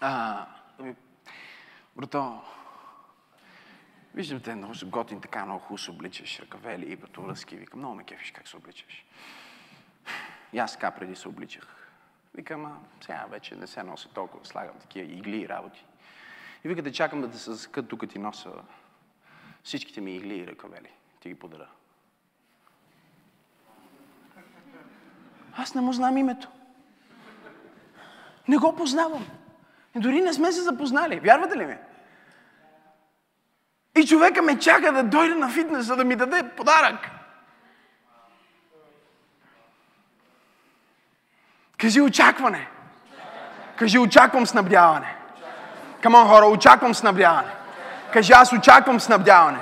[0.00, 0.46] а,
[1.96, 2.40] брато,
[4.14, 7.56] виждам те много са готин, така много хубаво обличаш, ръкавели и връзки.
[7.56, 9.04] Викам, много ме кефиш как се обличаш.
[10.52, 11.90] И аз така преди се обличах.
[12.34, 15.84] Викам, а сега вече не се нося толкова, слагам такива игли и работи.
[16.64, 18.50] И викате, чакам да те закът, докато ти носа
[19.62, 20.90] всичките ми игли и ръкавели.
[21.20, 21.68] Ти ги подаря.
[25.56, 26.48] Аз не му знам името.
[28.48, 29.26] Не го познавам.
[29.96, 31.20] И дори не сме се запознали.
[31.20, 31.76] Вярвате ли ми?
[33.96, 37.10] И човека ме чака да дойде на фитнес, за да ми даде подарък.
[41.78, 42.68] Кажи очакване.
[43.76, 45.16] Кажи очаквам снабдяване.
[46.00, 47.50] Камон хора, очаквам снабдяване.
[48.12, 49.58] Кажи аз очаквам снабдяване.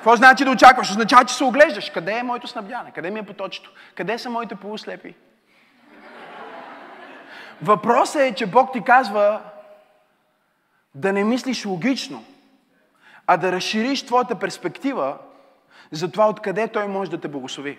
[0.00, 0.90] Какво значи да очакваш?
[0.90, 1.90] Означава, че се оглеждаш.
[1.90, 2.90] Къде е моето снабдяване?
[2.90, 3.72] Къде ми е поточето?
[3.94, 5.14] Къде са моите полуслепи?
[7.62, 9.40] Въпросът е, че Бог ти казва
[10.94, 12.24] да не мислиш логично,
[13.26, 15.16] а да разшириш твоята перспектива
[15.90, 17.78] за това откъде Той може да те благослови.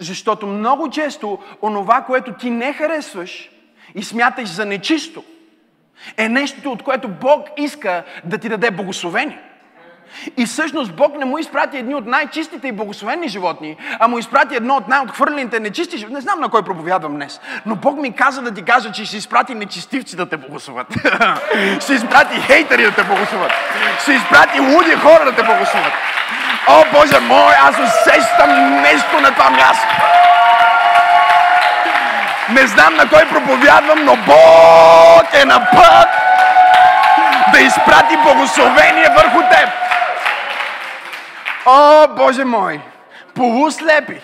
[0.00, 3.50] Защото много често онова, което ти не харесваш
[3.94, 5.24] и смяташ за нечисто,
[6.16, 9.53] е нещото, от което Бог иска да ти даде благословение.
[10.36, 14.56] И всъщност Бог не му изпрати едни от най-чистите и благословени животни, а му изпрати
[14.56, 16.14] едно от най-отхвърлените нечисти животни.
[16.14, 19.16] Не знам на кой проповядвам днес, но Бог ми каза да ти кажа, че ще
[19.16, 20.86] изпрати нечистивци да те благословят.
[21.80, 23.52] ще изпрати хейтери да те благословят.
[24.02, 25.92] Ще изпрати луди хора да те благословят.
[26.68, 29.94] О, Боже мой, аз усещам нещо на това място.
[32.50, 36.08] Не знам на кой проповядвам, но Бог е на път
[37.52, 39.83] да изпрати благословение върху теб.
[41.66, 42.80] О, Боже мой!
[43.34, 44.20] Полуслепи,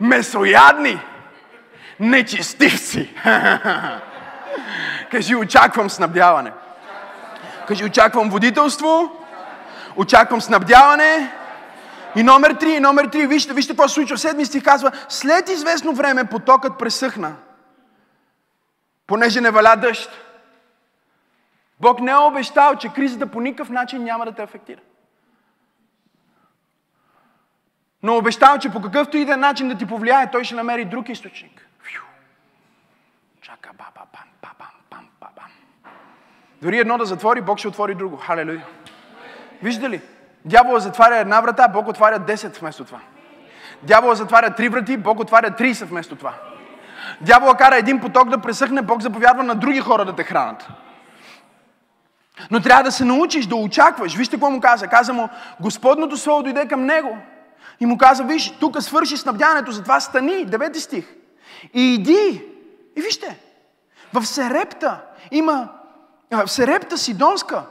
[0.00, 0.98] месоядни,
[1.98, 3.10] нечистивци.
[5.10, 6.52] Кажи, очаквам снабдяване.
[7.66, 9.12] Кажи, очаквам водителство,
[9.96, 11.32] очаквам снабдяване.
[12.16, 14.18] И номер три, и номер три, вижте, вижте какво се случва.
[14.18, 17.32] Седми стих казва, след известно време потокът пресъхна,
[19.06, 20.10] понеже не валя дъжд.
[21.80, 24.80] Бог не е обещал, че кризата по никакъв начин няма да те афектира.
[28.02, 30.84] Но обещава, че по какъвто и да е начин да ти повлияе, той ще намери
[30.84, 31.68] друг източник.
[33.42, 34.50] Чака баба пам, пам,
[34.90, 35.44] пам, пам.
[36.62, 38.16] Дори едно да затвори, Бог ще отвори друго.
[38.16, 38.66] Халелуя.
[39.62, 40.00] Виждате ли?
[40.44, 43.00] Дявола затваря една врата, Бог отваря 10 вместо това.
[43.82, 46.34] Дявола затваря три врати, Бог отваря 30 вместо това.
[47.20, 50.68] Дявола кара един поток да пресъхне, Бог заповядва на други хора да те хранат.
[52.50, 54.16] Но трябва да се научиш да очакваш.
[54.16, 54.88] Вижте какво му каза.
[54.88, 55.28] Каза му,
[55.60, 57.18] Господното Слово дойде към него
[57.82, 61.14] и му каза, виж, тук свърши снабдяването, затова стани, девети стих.
[61.74, 62.48] И иди.
[62.96, 63.40] И вижте,
[64.12, 65.80] в Серепта има,
[66.30, 67.66] в Серепта Сидонска,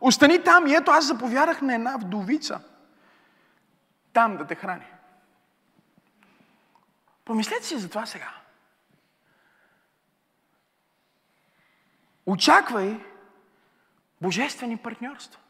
[0.00, 2.60] остани там и ето аз заповядах на една вдовица.
[4.12, 4.86] Там да те храни.
[7.24, 8.30] Помислете си за това сега.
[12.26, 13.00] Очаквай
[14.20, 15.40] божествени партньорства.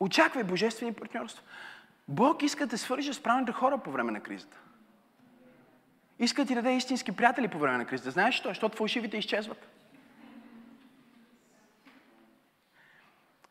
[0.00, 1.44] Очаквай божествени партньорства.
[2.08, 4.58] Бог иска да свържи с правилните хора по време на кризата.
[6.18, 8.10] иска да ти даде истински приятели по време на кризата.
[8.10, 8.48] Знаеш що?
[8.48, 9.68] Защото фалшивите изчезват.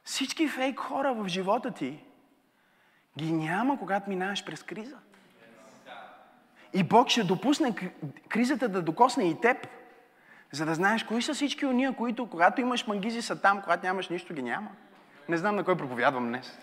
[0.04, 2.04] Всички фейк хора в живота ти
[3.18, 4.98] ги няма, когато минаваш през криза.
[6.74, 7.92] И Бог ще допусне
[8.30, 9.68] кризата да докосне и теб,
[10.52, 14.10] за да знаеш кои са всички уния, които когато имаш магизи са там, когато нямаш
[14.10, 14.70] нищо ги няма.
[15.30, 16.58] Не знам на кой проповядвам днес.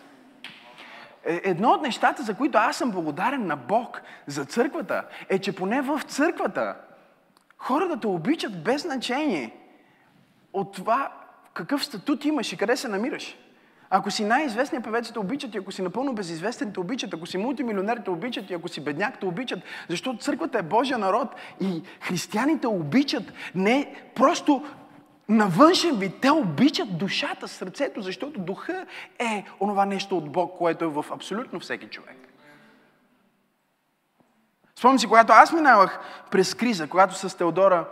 [1.24, 5.54] Е, едно от нещата, за които аз съм благодарен на Бог за църквата, е, че
[5.54, 6.76] поне в църквата
[7.58, 9.56] хората те обичат без значение
[10.52, 11.12] от това
[11.54, 13.36] какъв статут имаш и къде се намираш.
[13.90, 17.14] Ако си най-известният певец, те обичат и ако си напълно безизвестен, те обичат.
[17.14, 19.58] Ако си мултимилионер, те обичат и ако си бедняк, те обичат.
[19.88, 21.28] Защото църквата е Божия народ
[21.60, 24.64] и християните обичат не просто
[25.28, 26.14] на външен вид.
[26.20, 28.86] Те обичат душата, сърцето, защото духа
[29.18, 32.16] е онова нещо от Бог, което е в абсолютно всеки човек.
[34.78, 37.88] Спомням си, когато аз минавах през криза, когато с Теодора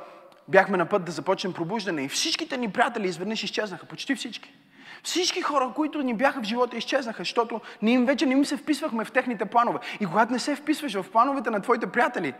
[0.48, 4.54] бяхме на път да започнем пробуждане и всичките ни приятели изведнъж изчезнаха, почти всички.
[5.02, 8.56] Всички хора, които ни бяха в живота, изчезнаха, защото ние им вече не им се
[8.56, 9.78] вписвахме в техните планове.
[10.00, 12.34] И когато не се вписваш в плановете на твоите приятели,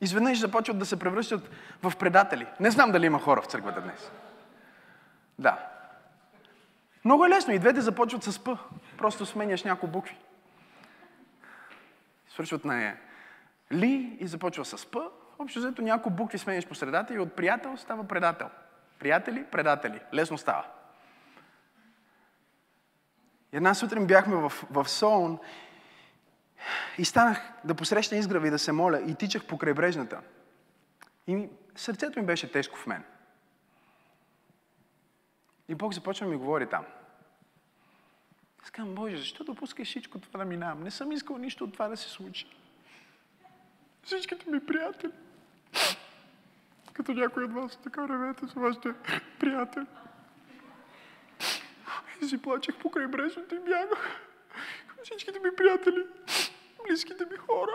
[0.00, 1.50] изведнъж започват да се превръщат
[1.82, 2.46] в предатели.
[2.60, 4.10] Не знам дали има хора в църквата днес.
[5.38, 5.58] Да.
[7.04, 7.54] Много е лесно.
[7.54, 8.58] И двете започват с П.
[8.98, 10.18] Просто сменяш няколко букви.
[12.28, 12.96] Свършват на Е.
[13.72, 15.00] Ли и започва с П.
[15.38, 18.48] Общо взето няколко букви сменяш по средата и от приятел става предател.
[18.98, 20.00] Приятели, предатели.
[20.14, 20.64] Лесно става.
[23.52, 25.38] Една сутрин бяхме в, в Солун
[26.98, 30.20] и станах да посрещна изграва и да се моля и тичах по крайбрежната.
[31.26, 33.04] И сърцето ми беше тежко в мен.
[35.68, 36.84] И Бог започва да ми говори там.
[38.72, 40.82] Казвам, Боже, защо допускаш всичко това да минавам?
[40.82, 42.46] Не съм искал нищо от това да се случи.
[44.02, 45.12] Всичките ми приятели
[46.98, 48.94] като някой от вас така ревете с вашите
[49.40, 49.86] приятели.
[52.22, 54.20] И си плачех по крайбрежното и бягах.
[55.02, 56.04] Всичките ми приятели,
[56.88, 57.72] близките ми хора.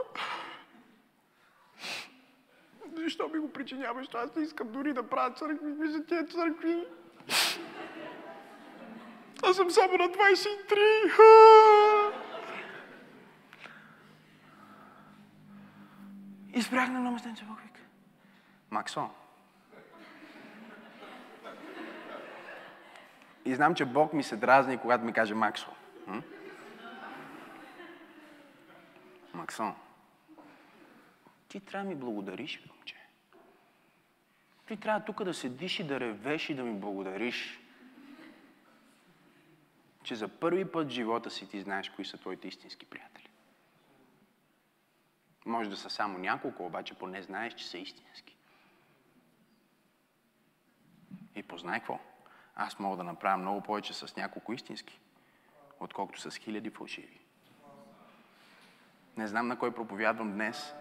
[2.96, 4.08] Защо ми го причиняваш?
[4.14, 6.86] Аз не искам дори да правя църкви за тези църкви.
[9.44, 12.12] Аз съм само на 23.
[16.54, 17.82] И спрях на едно местенце, Бог вика.
[18.72, 19.10] Максо.
[23.46, 25.70] И знам, че Бог ми се дразни, когато ми каже Максо.
[26.08, 26.22] М?
[29.44, 29.76] Максон,
[31.48, 32.96] ти трябва да ми благодариш, момче.
[34.68, 37.60] Ти трябва тук да седиш и да ревеш и да ми благодариш.
[40.04, 43.30] Че за първи път в живота си ти знаеш кои са твоите истински приятели.
[45.46, 48.38] Може да са само няколко, обаче поне знаеш, че са истински.
[51.36, 52.00] И познай какво?
[52.56, 55.00] Аз мога да направя много повече с няколко истински,
[55.80, 57.23] отколкото с хиляди фалшиви.
[59.18, 60.74] Не знам на кой проповядвам днес,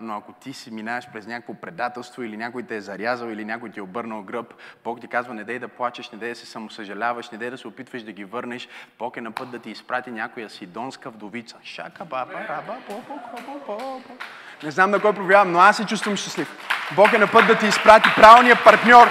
[0.00, 3.70] но ако ти си минаваш през някакво предателство или някой те е зарязал или някой
[3.70, 6.46] ти е обърнал гръб, Бог ти казва, не дей да плачеш, не дей да се
[6.46, 8.68] самосъжаляваш, не дей да се опитваш да ги върнеш.
[8.98, 11.56] Бог е на път да ти изпрати някоя сидонска вдовица.
[11.62, 14.14] Шака, баба, раба, по, по, по, по, по.
[14.62, 16.56] Не знам на кой проповядвам, но аз се чувствам щастлив.
[16.96, 19.08] Бог е на път да ти изпрати правилния партньор,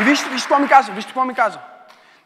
[0.00, 1.58] И вижте, вижте какво ми каза, вижте какво ми каза.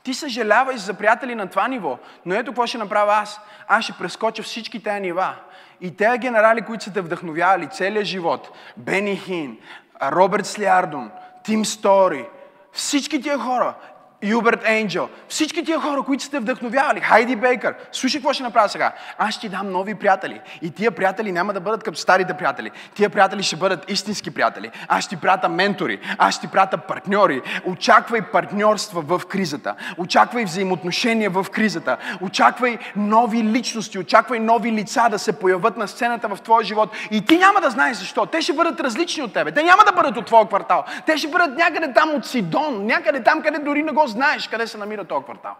[0.08, 3.40] Ти съжаляваш за приятели на това ниво, но ето какво ще направя аз.
[3.68, 5.34] Аз ще прескоча всички тези нива.
[5.80, 9.58] И тези генерали, които са те вдъхновявали целият живот, Бени Хин,
[10.02, 11.10] Роберт Слиардон,
[11.42, 12.26] Тим Стори,
[12.72, 13.74] всички тия хора,
[14.22, 18.92] Юберт Енджел, всички тия хора, които сте вдъхновявали, Хайди Бейкър, слушай какво ще направя сега.
[19.18, 20.40] Аз ще ти дам нови приятели.
[20.62, 22.70] И тия приятели няма да бъдат като старите приятели.
[22.94, 24.70] Тия приятели ще бъдат истински приятели.
[24.88, 27.42] Аз ще ти прата ментори, аз ще ти прата партньори.
[27.64, 29.74] Очаквай партньорства в кризата.
[29.98, 31.96] Очаквай взаимоотношения в кризата.
[32.20, 36.90] Очаквай нови личности, очаквай нови лица да се появят на сцената в твоя живот.
[37.10, 38.26] И ти няма да знаеш защо.
[38.26, 39.52] Те ще бъдат различни от тебе.
[39.52, 40.84] Те няма да бъдат от твоя квартал.
[41.06, 44.66] Те ще бъдат някъде там от Сидон, някъде там, къде дори не го знаеш къде
[44.66, 45.54] се намира този квартал.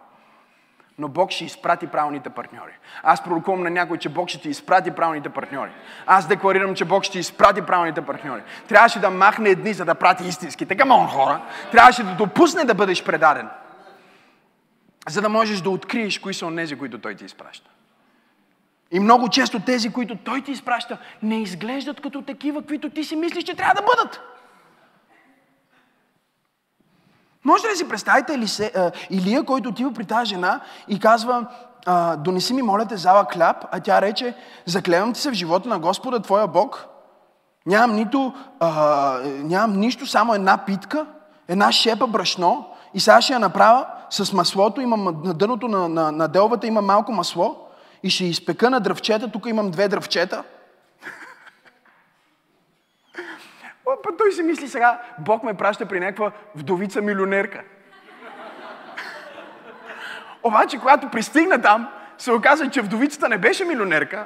[0.99, 2.71] Но Бог ще изпрати правилните партньори.
[3.03, 5.71] Аз пророкувам на някой, че Бог ще ти изпрати правилните партньори.
[6.05, 8.41] Аз декларирам, че Бог ще изпрати правилните партньори.
[8.67, 10.65] Трябваше да махне едни, за да прати истински.
[10.65, 11.41] Така мон хора.
[11.71, 13.49] Трябваше да допусне да бъдеш предаден.
[15.09, 17.69] За да можеш да откриеш кои са онези, които Той ти изпраща.
[18.91, 23.15] И много често тези, които Той ти изпраща, не изглеждат като такива, които ти си
[23.15, 24.21] мислиш, че трябва да бъдат.
[27.45, 31.45] Може ли си представите Елисе, а, Илия, който отива при тази жена и казва,
[31.85, 34.35] а, донеси ми, моля те, зала хляб, а тя рече,
[34.65, 36.85] заклевам ти се в живота на Господа, твоя Бог.
[37.65, 41.05] Нямам, нито, а, нямам нищо, само една питка,
[41.47, 46.11] една шепа брашно и сега ще я направя с маслото, имам на дъното на, на,
[46.11, 47.55] на делвата има малко масло
[48.03, 50.43] и ще изпека на дръвчета, тук имам две дръвчета.
[54.03, 57.61] Па той си мисли сега, Бог ме праща при някаква вдовица милионерка.
[60.43, 61.87] Обаче, когато пристигна там,
[62.17, 64.25] се оказа, че вдовицата не беше милионерка,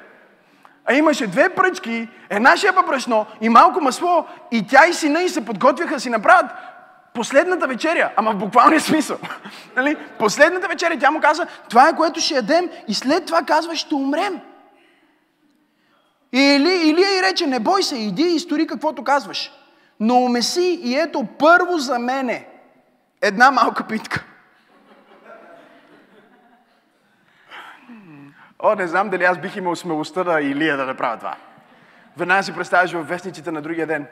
[0.85, 5.29] а имаше две пръчки, една шепа брашно и малко масло и тя и сина и
[5.29, 6.51] се подготвяха да си направят
[7.13, 9.17] последната вечеря, ама в буквалния смисъл.
[9.75, 9.97] нали?
[10.19, 13.95] Последната вечеря тя му каза, това е което ще ядем и след това казва, ще
[13.95, 14.41] умрем.
[16.33, 19.51] Или, Илия и рече, не бой се, иди и стори каквото казваш.
[19.99, 22.47] Но умеси и ето първо за мене
[23.21, 24.23] една малка питка.
[28.59, 31.35] О, не знам дали аз бих имал смелостта да Илия да направя това.
[32.17, 34.07] Веднага си представяш във вестниците на другия ден.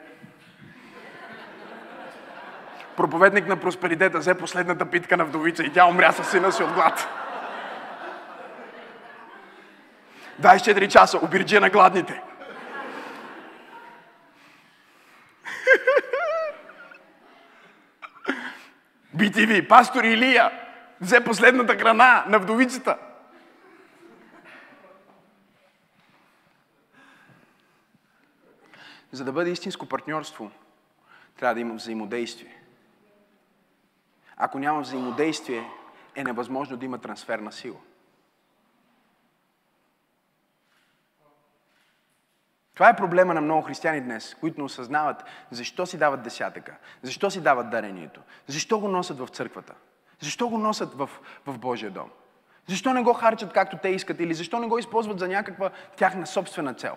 [2.96, 6.72] Проповедник на просперитета взе последната питка на вдовица и тя умря със сина си от
[6.72, 7.08] глад.
[10.40, 12.22] 24 часа, обирджи на гладните.
[19.16, 20.50] BTV, пастор Илия
[21.00, 22.98] взе последната храна на вдовицата.
[29.12, 30.50] За да бъде истинско партньорство,
[31.36, 32.62] трябва да има взаимодействие.
[34.36, 35.70] Ако няма взаимодействие,
[36.14, 37.76] е невъзможно да има трансфер на сила.
[42.74, 47.30] Това е проблема на много християни днес, които не осъзнават защо си дават десятъка, защо
[47.30, 49.74] си дават дарението, защо го носят в църквата,
[50.20, 51.10] защо го носят в,
[51.46, 52.10] в Божия дом,
[52.66, 56.26] защо не го харчат както те искат или защо не го използват за някаква тяхна
[56.26, 56.96] собствена цел.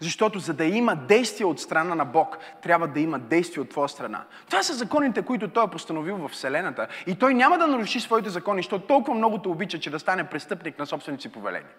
[0.00, 3.88] Защото за да има действие от страна на Бог, трябва да има действие от твоя
[3.88, 4.24] страна.
[4.46, 6.88] Това са законите, които Той е постановил в Вселената.
[7.06, 10.24] И Той няма да наруши своите закони, защото толкова много те обича, че да стане
[10.24, 11.70] престъпник на собствените си повеления.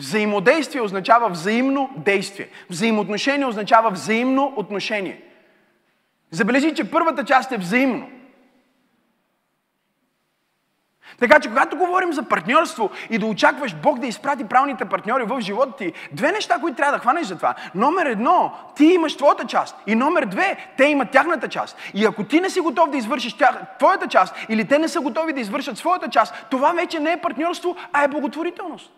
[0.00, 2.48] Взаимодействие означава взаимно действие.
[2.70, 5.22] Взаимоотношение означава взаимно отношение.
[6.30, 8.08] Забележи, че първата част е взаимно.
[11.18, 15.40] Така че, когато говорим за партньорство и да очакваш Бог да изпрати правилните партньори в
[15.40, 17.54] живота ти, две неща, които трябва да хванеш за това.
[17.74, 19.76] Номер едно, ти имаш твоята част.
[19.86, 21.76] И номер две, те имат тяхната част.
[21.94, 25.00] И ако ти не си готов да извършиш тях, твоята част, или те не са
[25.00, 28.92] готови да извършат своята част, това вече не е партньорство, а е благотворителност.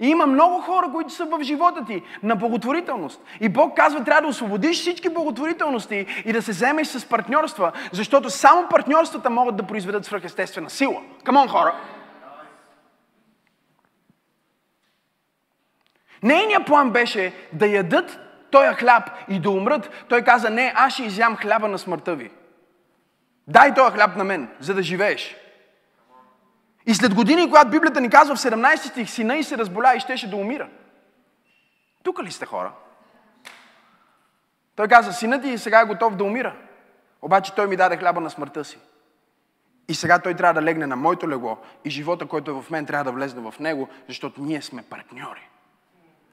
[0.00, 3.20] И има много хора, които са в живота ти на благотворителност.
[3.40, 8.30] И Бог казва, трябва да освободиш всички благотворителности и да се вземеш с партньорства, защото
[8.30, 11.02] само партньорствата могат да произведат свръхестествена сила.
[11.24, 11.74] Камон, хора!
[16.22, 18.18] Нейният план беше да ядат
[18.50, 20.04] този хляб и да умрат.
[20.08, 22.30] Той каза, не, аз ще изям хляба на смъртта ви.
[23.46, 25.36] Дай този хляб на мен, за да живееш.
[26.88, 30.00] И след години, когато Библията ни казва в 17 стих, сина и се разболя и
[30.00, 30.68] щеше да умира.
[32.02, 32.72] Тук ли сте хора?
[34.76, 36.56] Той каза, синът ти сега е готов да умира.
[37.22, 38.78] Обаче той ми даде хляба на смъртта си.
[39.88, 42.86] И сега той трябва да легне на моето легло и живота, който е в мен,
[42.86, 45.48] трябва да влезне в него, защото ние сме партньори.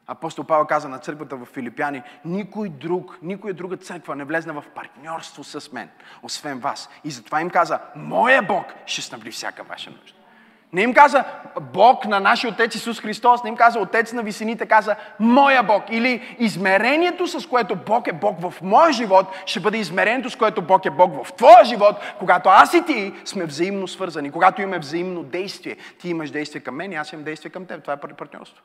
[0.07, 4.63] Апостол Павел каза на църквата в Филипяни, никой друг, никоя друга църква не влезна в
[4.75, 5.89] партньорство с мен,
[6.23, 6.89] освен вас.
[7.03, 10.24] И затова им каза, моя Бог ще снабди всяка ваша нужда.
[10.73, 11.23] Не им каза
[11.61, 15.83] Бог на нашия Отец Исус Христос, не им каза Отец на висините, каза Моя Бог.
[15.89, 20.61] Или измерението, с което Бог е Бог в моя живот, ще бъде измерението, с което
[20.61, 24.79] Бог е Бог в твоя живот, когато аз и ти сме взаимно свързани, когато имаме
[24.79, 25.77] взаимно действие.
[25.99, 27.81] Ти имаш действие към мен аз имам действие към теб.
[27.81, 28.63] Това е партньорство.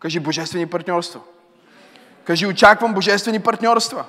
[0.00, 1.20] Кажи божествени партньорства.
[2.24, 4.04] Кажи очаквам божествени партньорства.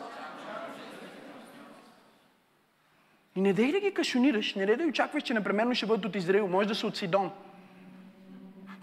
[3.36, 6.16] И не дай да ги кашунираш, не дай да очакваш, че непременно ще бъдат от
[6.16, 7.32] Израил, може да са от Сидон.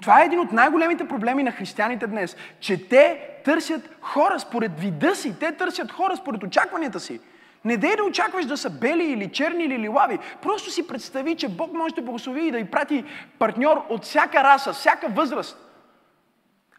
[0.00, 5.14] Това е един от най-големите проблеми на християните днес, че те търсят хора според вида
[5.14, 7.20] си, те търсят хора според очакванията си.
[7.64, 10.18] Не дай да очакваш да са бели или черни или лилави.
[10.42, 13.05] Просто си представи, че Бог може да благослови и да й прати
[13.38, 15.59] партньор от всяка раса, всяка възраст.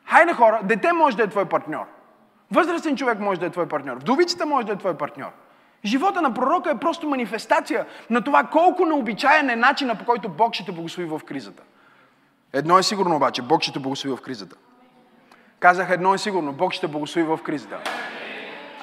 [0.05, 1.85] Хайде хора, дете може да е твой партньор.
[2.51, 3.97] Възрастен човек може да е твой партньор.
[3.97, 5.31] Вдовицата може да е твой партньор.
[5.85, 10.53] Живота на пророка е просто манифестация на това колко необичаен е начина по който Бог
[10.53, 11.63] ще те благослови в кризата.
[12.53, 14.55] Едно е сигурно обаче, Бог ще те благослови в кризата.
[15.59, 17.79] Казах едно е сигурно, Бог ще те благослови в кризата.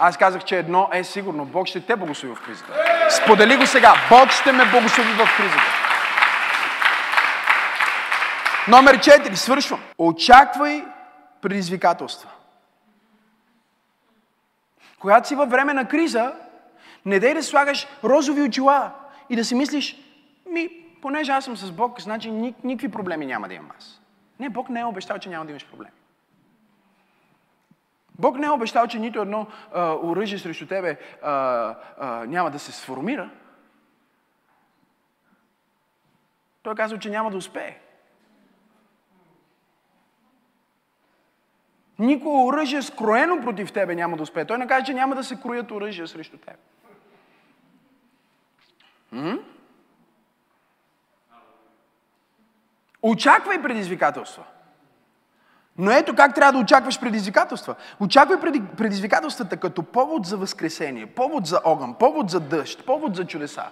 [0.03, 1.45] Аз казах, че едно е сигурно.
[1.45, 2.73] Бог ще те благослови в кризата.
[3.11, 3.95] Сподели го сега.
[4.11, 5.63] Бог ще ме благослови в кризата.
[8.69, 9.35] Номер 4.
[9.35, 9.81] Свършвам.
[9.99, 10.85] Очаквай
[11.43, 12.31] предизвикателства.
[14.99, 16.33] Когато си във време на криза,
[17.05, 18.93] не дай да слагаш розови очила
[19.31, 19.97] и да си мислиш,
[20.51, 20.69] ми,
[21.03, 22.31] понеже аз съм с Бог, значи
[22.65, 24.01] никакви проблеми няма да имам аз.
[24.41, 25.93] Не, Бог не е обещал, че няма да имаш проблеми.
[28.19, 31.31] Бог не е обещал, че нито едно а, оръжие срещу тебе а,
[31.99, 33.31] а, няма да се сформира.
[36.63, 37.79] Той казва, че няма да успее.
[41.99, 44.45] Никое оръжие скроено против тебе няма да успее.
[44.45, 46.57] Той не каже, че няма да се кроят оръжия срещу теб.
[49.13, 49.39] М?
[53.03, 54.45] Очаквай предизвикателства.
[55.79, 57.75] Но ето как трябва да очакваш предизвикателства.
[58.01, 58.41] Очаквай
[58.77, 63.65] предизвикателствата като повод за възкресение, повод за огън, повод за дъжд, повод за чудеса.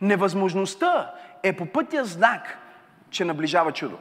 [0.00, 2.58] Невъзможността е по пътя знак,
[3.10, 3.98] че наближава чудо.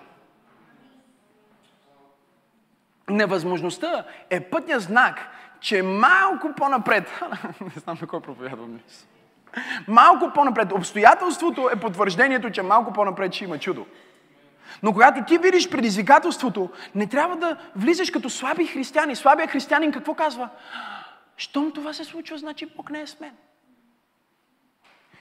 [3.10, 5.20] Невъзможността е пътя знак,
[5.60, 7.22] че малко по-напред,
[7.62, 9.08] не знам на кой проповядвам днес,
[9.88, 13.86] малко по-напред, обстоятелството е потвърждението, че малко по-напред ще има чудо.
[14.84, 19.16] Но когато ти видиш предизвикателството, не трябва да влизаш като слаби християни.
[19.16, 20.50] Слабия християнин какво казва?
[21.38, 23.32] Щом това се случва, значи Бог не е с мен.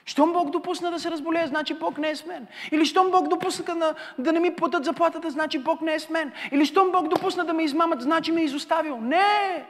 [0.05, 2.47] Щом Бог допусна да се разболее, значи Бог не е с мен.
[2.71, 6.09] Или щом Бог допусна да, да не ми платят заплатата, значи Бог не е с
[6.09, 6.31] мен.
[6.51, 8.97] Или щом Бог допусна да ме измамат, значи ме е изоставил.
[8.97, 9.65] Не!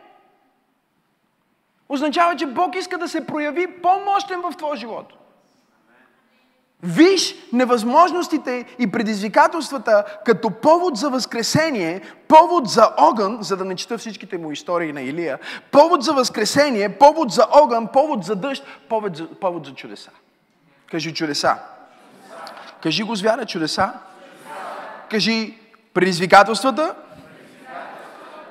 [1.89, 5.13] Означава, че Бог иска да се прояви по-мощен в твоя живот.
[6.83, 13.97] Виж невъзможностите и предизвикателствата като повод за възкресение, повод за огън, за да не чета
[13.97, 15.39] всичките му истории на Илия,
[15.71, 20.11] повод за възкресение, повод за огън, повод за дъжд, повод за, повод за чудеса.
[20.91, 21.55] Кажи чудеса.
[22.83, 23.93] Кажи го с вяра чудеса.
[25.09, 25.57] Кажи
[25.93, 26.95] предизвикателствата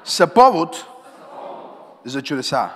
[0.05, 0.87] са повод
[2.05, 2.69] за чудеса.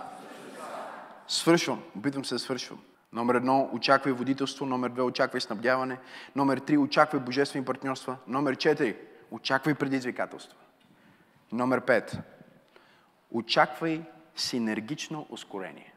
[1.33, 1.83] Свършвам.
[1.99, 2.79] Опитвам се да свършвам.
[3.13, 4.67] Номер едно, очаквай водителство.
[4.67, 5.99] Номер две, очаквай снабдяване.
[6.37, 8.17] Номер три, очаквай божествени партньорства.
[8.27, 8.97] Номер четири,
[9.31, 10.57] очаквай предизвикателства.
[11.53, 12.19] Номер пет,
[13.31, 14.03] очаквай
[14.37, 15.93] синергично ускорение.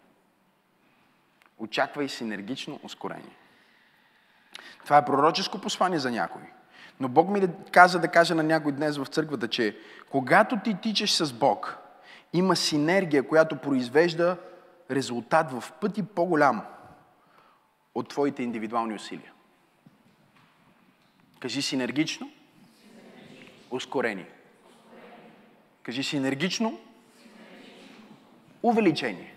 [1.57, 3.35] Очаквай синергично ускорение.
[4.83, 6.41] Това е пророческо послание за някой.
[6.99, 9.77] Но Бог ми каза да кажа на някой днес в църквата, че
[10.09, 11.77] когато ти тичаш с Бог,
[12.33, 14.37] има синергия, която произвежда
[14.91, 16.65] резултат в пъти по-голям
[17.95, 19.33] от твоите индивидуални усилия.
[21.39, 22.31] Кажи синергично,
[23.71, 24.29] ускорение.
[25.83, 26.79] Кажи синергично,
[28.63, 29.35] увеличение.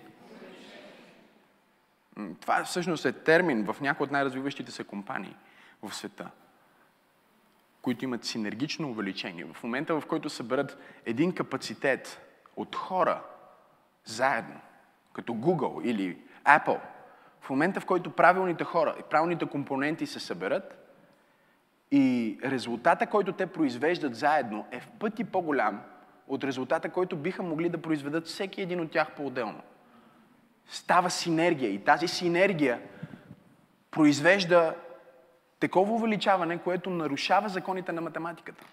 [2.41, 5.37] Това всъщност е термин в някои от най-развиващите се компании
[5.83, 6.31] в света,
[7.83, 9.45] които имат синергично увеличение.
[9.45, 12.21] В момента, в който съберат един капацитет
[12.57, 13.23] от хора
[14.05, 14.61] заедно,
[15.19, 16.81] като Google или Apple,
[17.41, 20.95] в момента, в който правилните хора и правилните компоненти се съберат,
[21.91, 25.81] и резултата, който те произвеждат заедно, е в пъти по-голям
[26.29, 29.61] от резултата, който биха могли да произведат всеки един от тях по-отделно
[30.67, 31.71] става синергия.
[31.71, 32.83] И тази синергия
[33.91, 34.75] произвежда
[35.61, 38.65] такова увеличаване, което нарушава законите на математиката.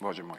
[0.00, 0.38] Боже мой.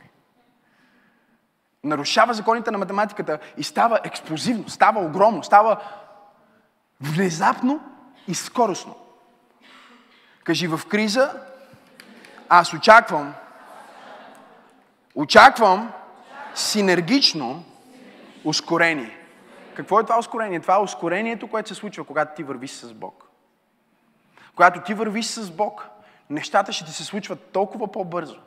[1.83, 5.81] Нарушава законите на математиката и става експлозивно, става огромно, става
[7.01, 7.79] внезапно
[8.27, 8.95] и скоростно.
[10.43, 11.41] Кажи в криза,
[12.49, 13.33] аз очаквам,
[15.15, 15.91] очаквам
[16.55, 17.63] синергично
[18.43, 19.17] ускорение.
[19.75, 20.59] Какво е това ускорение?
[20.59, 23.27] Това е ускорението, което се случва, когато ти вървиш с Бог.
[24.55, 25.89] Когато ти вървиш с Бог,
[26.29, 28.39] нещата ще ти се случват толкова по-бързо,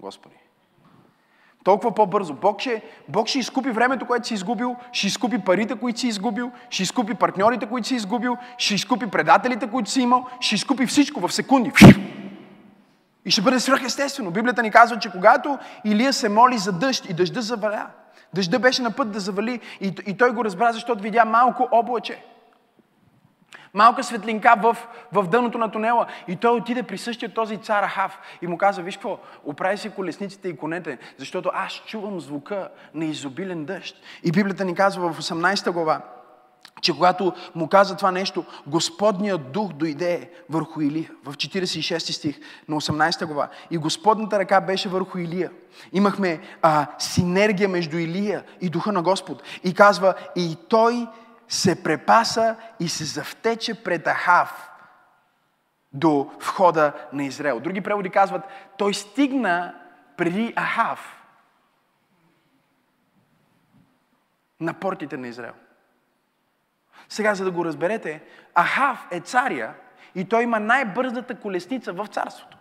[0.00, 0.36] Господи.
[1.68, 2.34] Толкова по-бързо.
[2.34, 6.50] Бог ще, Бог ще изкупи времето, което си изгубил, ще изкупи парите, които си изгубил,
[6.70, 11.20] ще изкупи партньорите, които си изгубил, ще изкупи предателите, които си имал, ще изкупи всичко
[11.20, 11.72] в секунди.
[13.24, 14.30] И ще бъде свръхестествено.
[14.30, 17.86] Библията ни казва, че когато Илия се моли за дъжд и дъжда заваля,
[18.34, 22.24] Дъжда беше на път да завали и, и той го разбра, защото видя малко облаче.
[23.74, 24.76] Малка светлинка в,
[25.12, 26.06] в дъното на тунела.
[26.28, 29.90] И той отиде при същия този цар Ахав и му каза, виж какво, оправи си
[29.90, 33.96] колесниците и конете, защото аз чувам звука на изобилен дъжд.
[34.24, 36.00] И Библията ни казва в 18 глава,
[36.80, 41.10] че когато му каза това нещо, Господният дух дойде върху Илия.
[41.24, 42.38] В 46 стих
[42.68, 43.48] на 18 глава.
[43.70, 45.50] И Господната ръка беше върху Илия.
[45.92, 49.42] Имахме а, синергия между Илия и духа на Господ.
[49.64, 51.06] И казва, и той
[51.48, 54.70] се препаса и се завтече пред Ахав
[55.92, 57.60] до входа на Израел.
[57.60, 58.42] Други преводи казват,
[58.78, 59.74] той стигна
[60.16, 61.22] преди Ахав
[64.60, 65.54] на портите на Израел.
[67.08, 68.22] Сега, за да го разберете,
[68.54, 69.74] Ахав е царя
[70.14, 72.57] и той има най-бързата колесница в царството.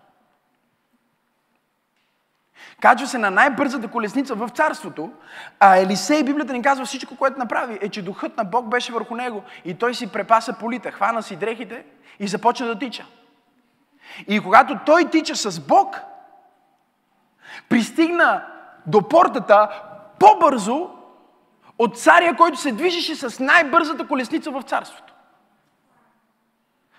[2.81, 5.11] Качва се на най-бързата колесница в царството,
[5.59, 9.15] а Елисей, Библията ни казва всичко, което направи, е, че духът на Бог беше върху
[9.15, 11.85] него и той си препаса полита, хвана си дрехите
[12.19, 13.05] и започна да тича.
[14.27, 15.95] И когато той тича с Бог,
[17.69, 18.45] пристигна
[18.85, 19.83] до портата
[20.19, 20.89] по-бързо
[21.79, 25.13] от царя, който се движеше с най-бързата колесница в царството.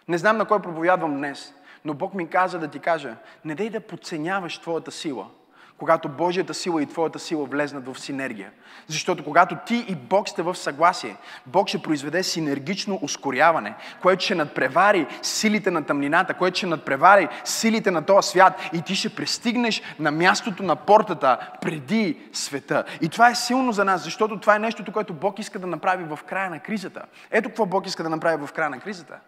[0.09, 1.54] Не знам на кой проповядвам днес,
[1.84, 5.26] но Бог ми каза да ти кажа, не дай да подценяваш твоята сила–
[5.79, 8.51] когато Божията сила и твоята сила влезнат в синергия.
[8.87, 11.16] Защото когато ти и Бог сте в съгласие,
[11.47, 17.91] Бог ще произведе синергично ускоряване, което ще надпревари силите на тъмнината, което ще надпревари силите
[17.91, 22.85] на този свят и ти ще пристигнеш на мястото на портата преди света.
[23.01, 26.05] И това е силно за нас, защото това е нещото, което Бог иска да направи
[26.05, 27.03] в края на кризата.
[27.31, 29.18] Ето какво Бог иска да направи в края на кризата.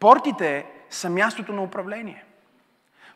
[0.00, 2.24] Портите са мястото на управление.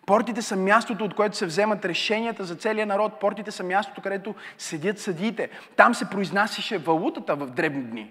[0.06, 3.20] Портите са мястото, от което се вземат решенията за целия народ.
[3.20, 5.50] Портите са мястото, където седят съдиите.
[5.76, 8.10] Там се произнасяше валутата в древни дни.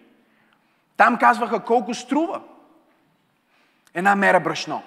[0.98, 2.42] Там казваха колко струва
[3.94, 4.84] една мера брашно.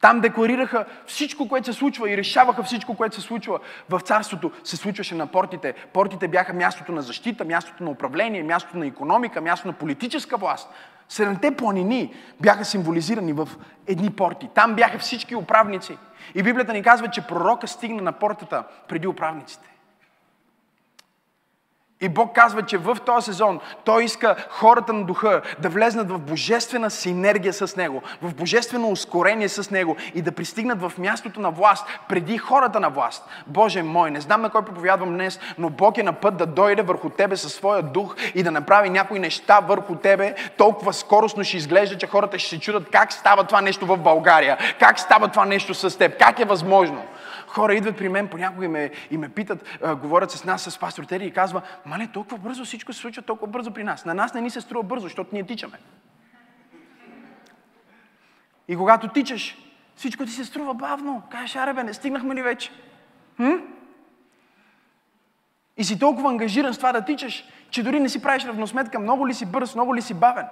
[0.00, 4.76] Там декларираха всичко, което се случва и решаваха всичко, което се случва в царството, се
[4.76, 5.74] случваше на портите.
[5.92, 10.70] Портите бяха мястото на защита, мястото на управление, мястото на економика, мястото на политическа власт.
[11.08, 13.48] Седемте планини бяха символизирани в
[13.86, 14.48] едни порти.
[14.54, 15.98] Там бяха всички управници.
[16.34, 19.71] И Библията ни казва, че пророка стигна на портата преди управниците.
[22.02, 26.18] И Бог казва, че в този сезон Той иска хората на духа да влезнат в
[26.18, 31.50] божествена синергия с Него, в божествено ускорение с Него и да пристигнат в мястото на
[31.50, 33.28] власт преди хората на власт.
[33.46, 36.82] Боже мой, не знам на кой проповядвам днес, но Бог е на път да дойде
[36.82, 40.34] върху тебе със своя дух и да направи някои неща върху тебе.
[40.56, 44.58] Толкова скоростно ще изглежда, че хората ще се чудат как става това нещо в България,
[44.78, 47.02] как става това нещо с теб, как е възможно.
[47.52, 50.78] Хора идват при мен, понякога и ме, и ме питат, а, говорят с нас, с
[50.78, 54.04] пастор Тери и казва, мале, толкова бързо всичко се случва, толкова бързо при нас.
[54.04, 55.78] На нас не ни се струва бързо, защото ние тичаме.
[58.68, 59.56] И когато тичаш,
[59.96, 61.22] всичко ти се струва бавно.
[61.30, 62.70] Кажеш, аре бе, не стигнахме ли вече?
[63.36, 63.52] Хм?
[65.76, 69.28] И си толкова ангажиран с това да тичаш, че дори не си правиш равносметка много
[69.28, 70.46] ли си бърз, много ли си бавен.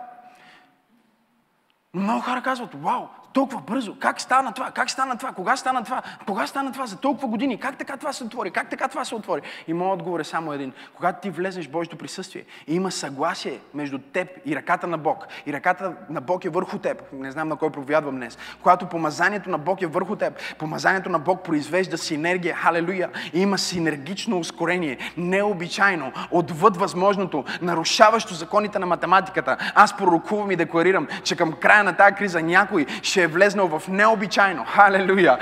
[1.94, 5.84] Но много хора казват, вау, толкова бързо, как стана това, как стана това, кога стана
[5.84, 9.04] това, кога стана това за толкова години, как така това се отвори, как така това
[9.04, 9.40] се отвори.
[9.68, 10.72] И моят отговор е само един.
[10.96, 15.26] Когато ти влезеш в Божието присъствие и има съгласие между теб и ръката на Бог,
[15.46, 19.50] и ръката на Бог е върху теб, не знам на кой проповядвам днес, когато помазанието
[19.50, 24.98] на Бог е върху теб, помазанието на Бог произвежда синергия, халелуя, и има синергично ускорение,
[25.16, 29.56] необичайно, отвъд възможното, нарушаващо законите на математиката.
[29.74, 33.88] Аз пророкувам и декларирам, че към края на тази криза някой ще е влезнал в
[33.88, 35.38] необичайно, халелуя,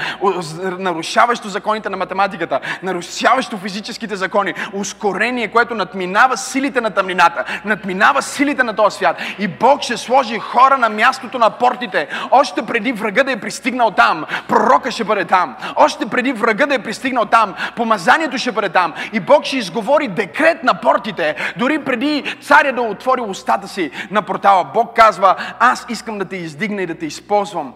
[0.78, 8.62] нарушаващо законите на математиката, нарушаващо физическите закони, ускорение, което надминава силите на тъмнината, надминава силите
[8.62, 9.16] на този свят.
[9.38, 13.90] И Бог ще сложи хора на мястото на портите, още преди врага да е пристигнал
[13.90, 14.24] там.
[14.48, 15.56] Пророка ще бъде там.
[15.76, 17.54] Още преди врага да е пристигнал там.
[17.76, 18.94] Помазанието ще бъде там.
[19.12, 24.22] И Бог ще изговори декрет на портите, дори преди царя да отвори устата си на
[24.22, 24.64] портала.
[24.74, 27.67] Бог казва, аз искам да те издигна и да те използвам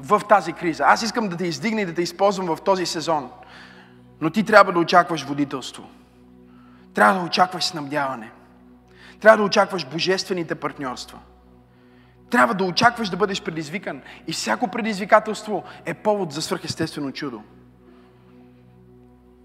[0.00, 0.84] в тази криза.
[0.86, 3.30] Аз искам да те издигна и да те използвам в този сезон.
[4.20, 5.88] Но ти трябва да очакваш водителство.
[6.94, 8.30] Трябва да очакваш снабдяване.
[9.20, 11.18] Трябва да очакваш божествените партньорства.
[12.30, 14.02] Трябва да очакваш да бъдеш предизвикан.
[14.26, 17.42] И всяко предизвикателство е повод за свръхестествено чудо.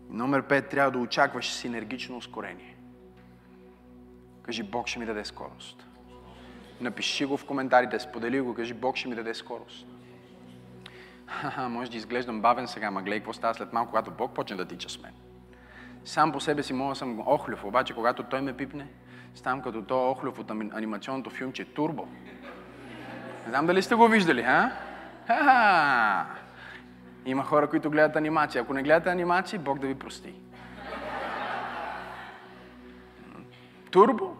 [0.09, 0.69] Номер 5.
[0.69, 2.75] Трябва да очакваш синергично ускорение.
[4.43, 5.85] Кажи, Бог ще ми даде скорост.
[6.81, 9.87] Напиши го в коментарите, сподели го, кажи, Бог ще ми даде скорост.
[11.27, 14.57] Ха-ха, може да изглеждам бавен сега, ма гледай какво става след малко, когато Бог почне
[14.57, 15.13] да тича с мен.
[16.05, 18.87] Сам по себе си мога съм охлюв, обаче когато Той ме пипне,
[19.35, 22.07] ставам като то охлюв от анимационното филмче Турбо.
[23.45, 24.71] Не знам дали сте го виждали, а?
[25.27, 26.25] Ха-ха!
[27.25, 28.61] Има хора, които гледат анимация.
[28.61, 30.33] Ако не гледате анимации, Бог да ви прости.
[33.91, 34.35] Турбо?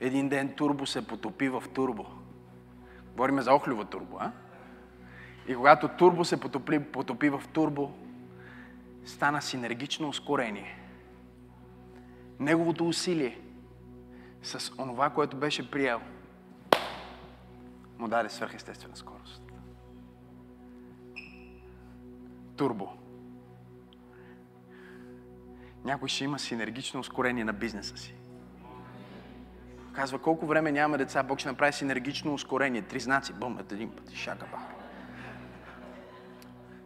[0.00, 2.06] един ден турбо се потопи в турбо.
[3.12, 4.30] Говориме за охлюва турбо, а?
[5.48, 7.92] И когато турбо се потопи, потопи в турбо,
[9.04, 10.78] стана синергично ускорение.
[12.40, 13.40] Неговото усилие
[14.42, 16.00] с онова, което беше приел,
[17.98, 19.42] му даде свърхестествена скорост.
[22.56, 22.88] Турбо.
[25.84, 28.14] Някой ще има синергично ускорение на бизнеса си.
[29.92, 32.82] Казва, колко време нямаме деца, Бог ще направи синергично ускорение.
[32.82, 34.85] Три знаци, бъм, един път шака бар.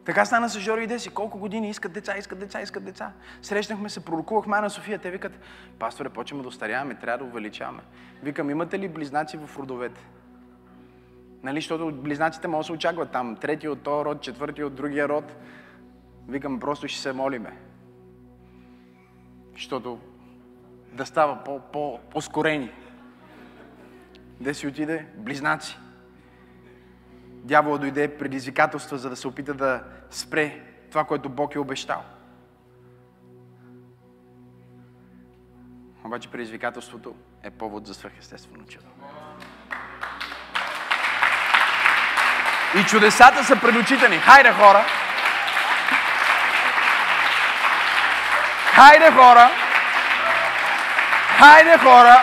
[0.05, 1.11] Така стана с Жори и Деси.
[1.11, 3.12] Колко години искат деца, искат деца, искат деца.
[3.42, 4.98] Срещнахме се, пророкувахме Ана София.
[4.98, 5.32] Те викат,
[5.78, 7.82] пасторе, почваме да остаряваме, трябва да увеличаваме.
[8.22, 10.01] Викам, имате ли близнаци в родовете?
[11.42, 13.36] Нали, защото близнаците може да се очакват там.
[13.36, 15.36] Трети от този род, четвърти от другия род.
[16.28, 17.57] Викам, просто ще се молиме.
[19.53, 19.98] Защото
[20.92, 22.68] да става по-ускорени.
[22.68, 25.07] По, Де си отиде?
[25.16, 25.78] Близнаци.
[27.45, 30.61] Дявола дойде предизвикателства, за да се опита да спре
[30.91, 32.03] това, което Бог е обещал.
[36.05, 38.86] Обаче предизвикателството е повод за свръхестествено чудо.
[42.80, 44.16] И чудесата са пред очите ни.
[44.16, 44.84] Хайде, хора!
[48.74, 49.51] Хайде, хора!
[51.38, 52.22] Хайде, хора!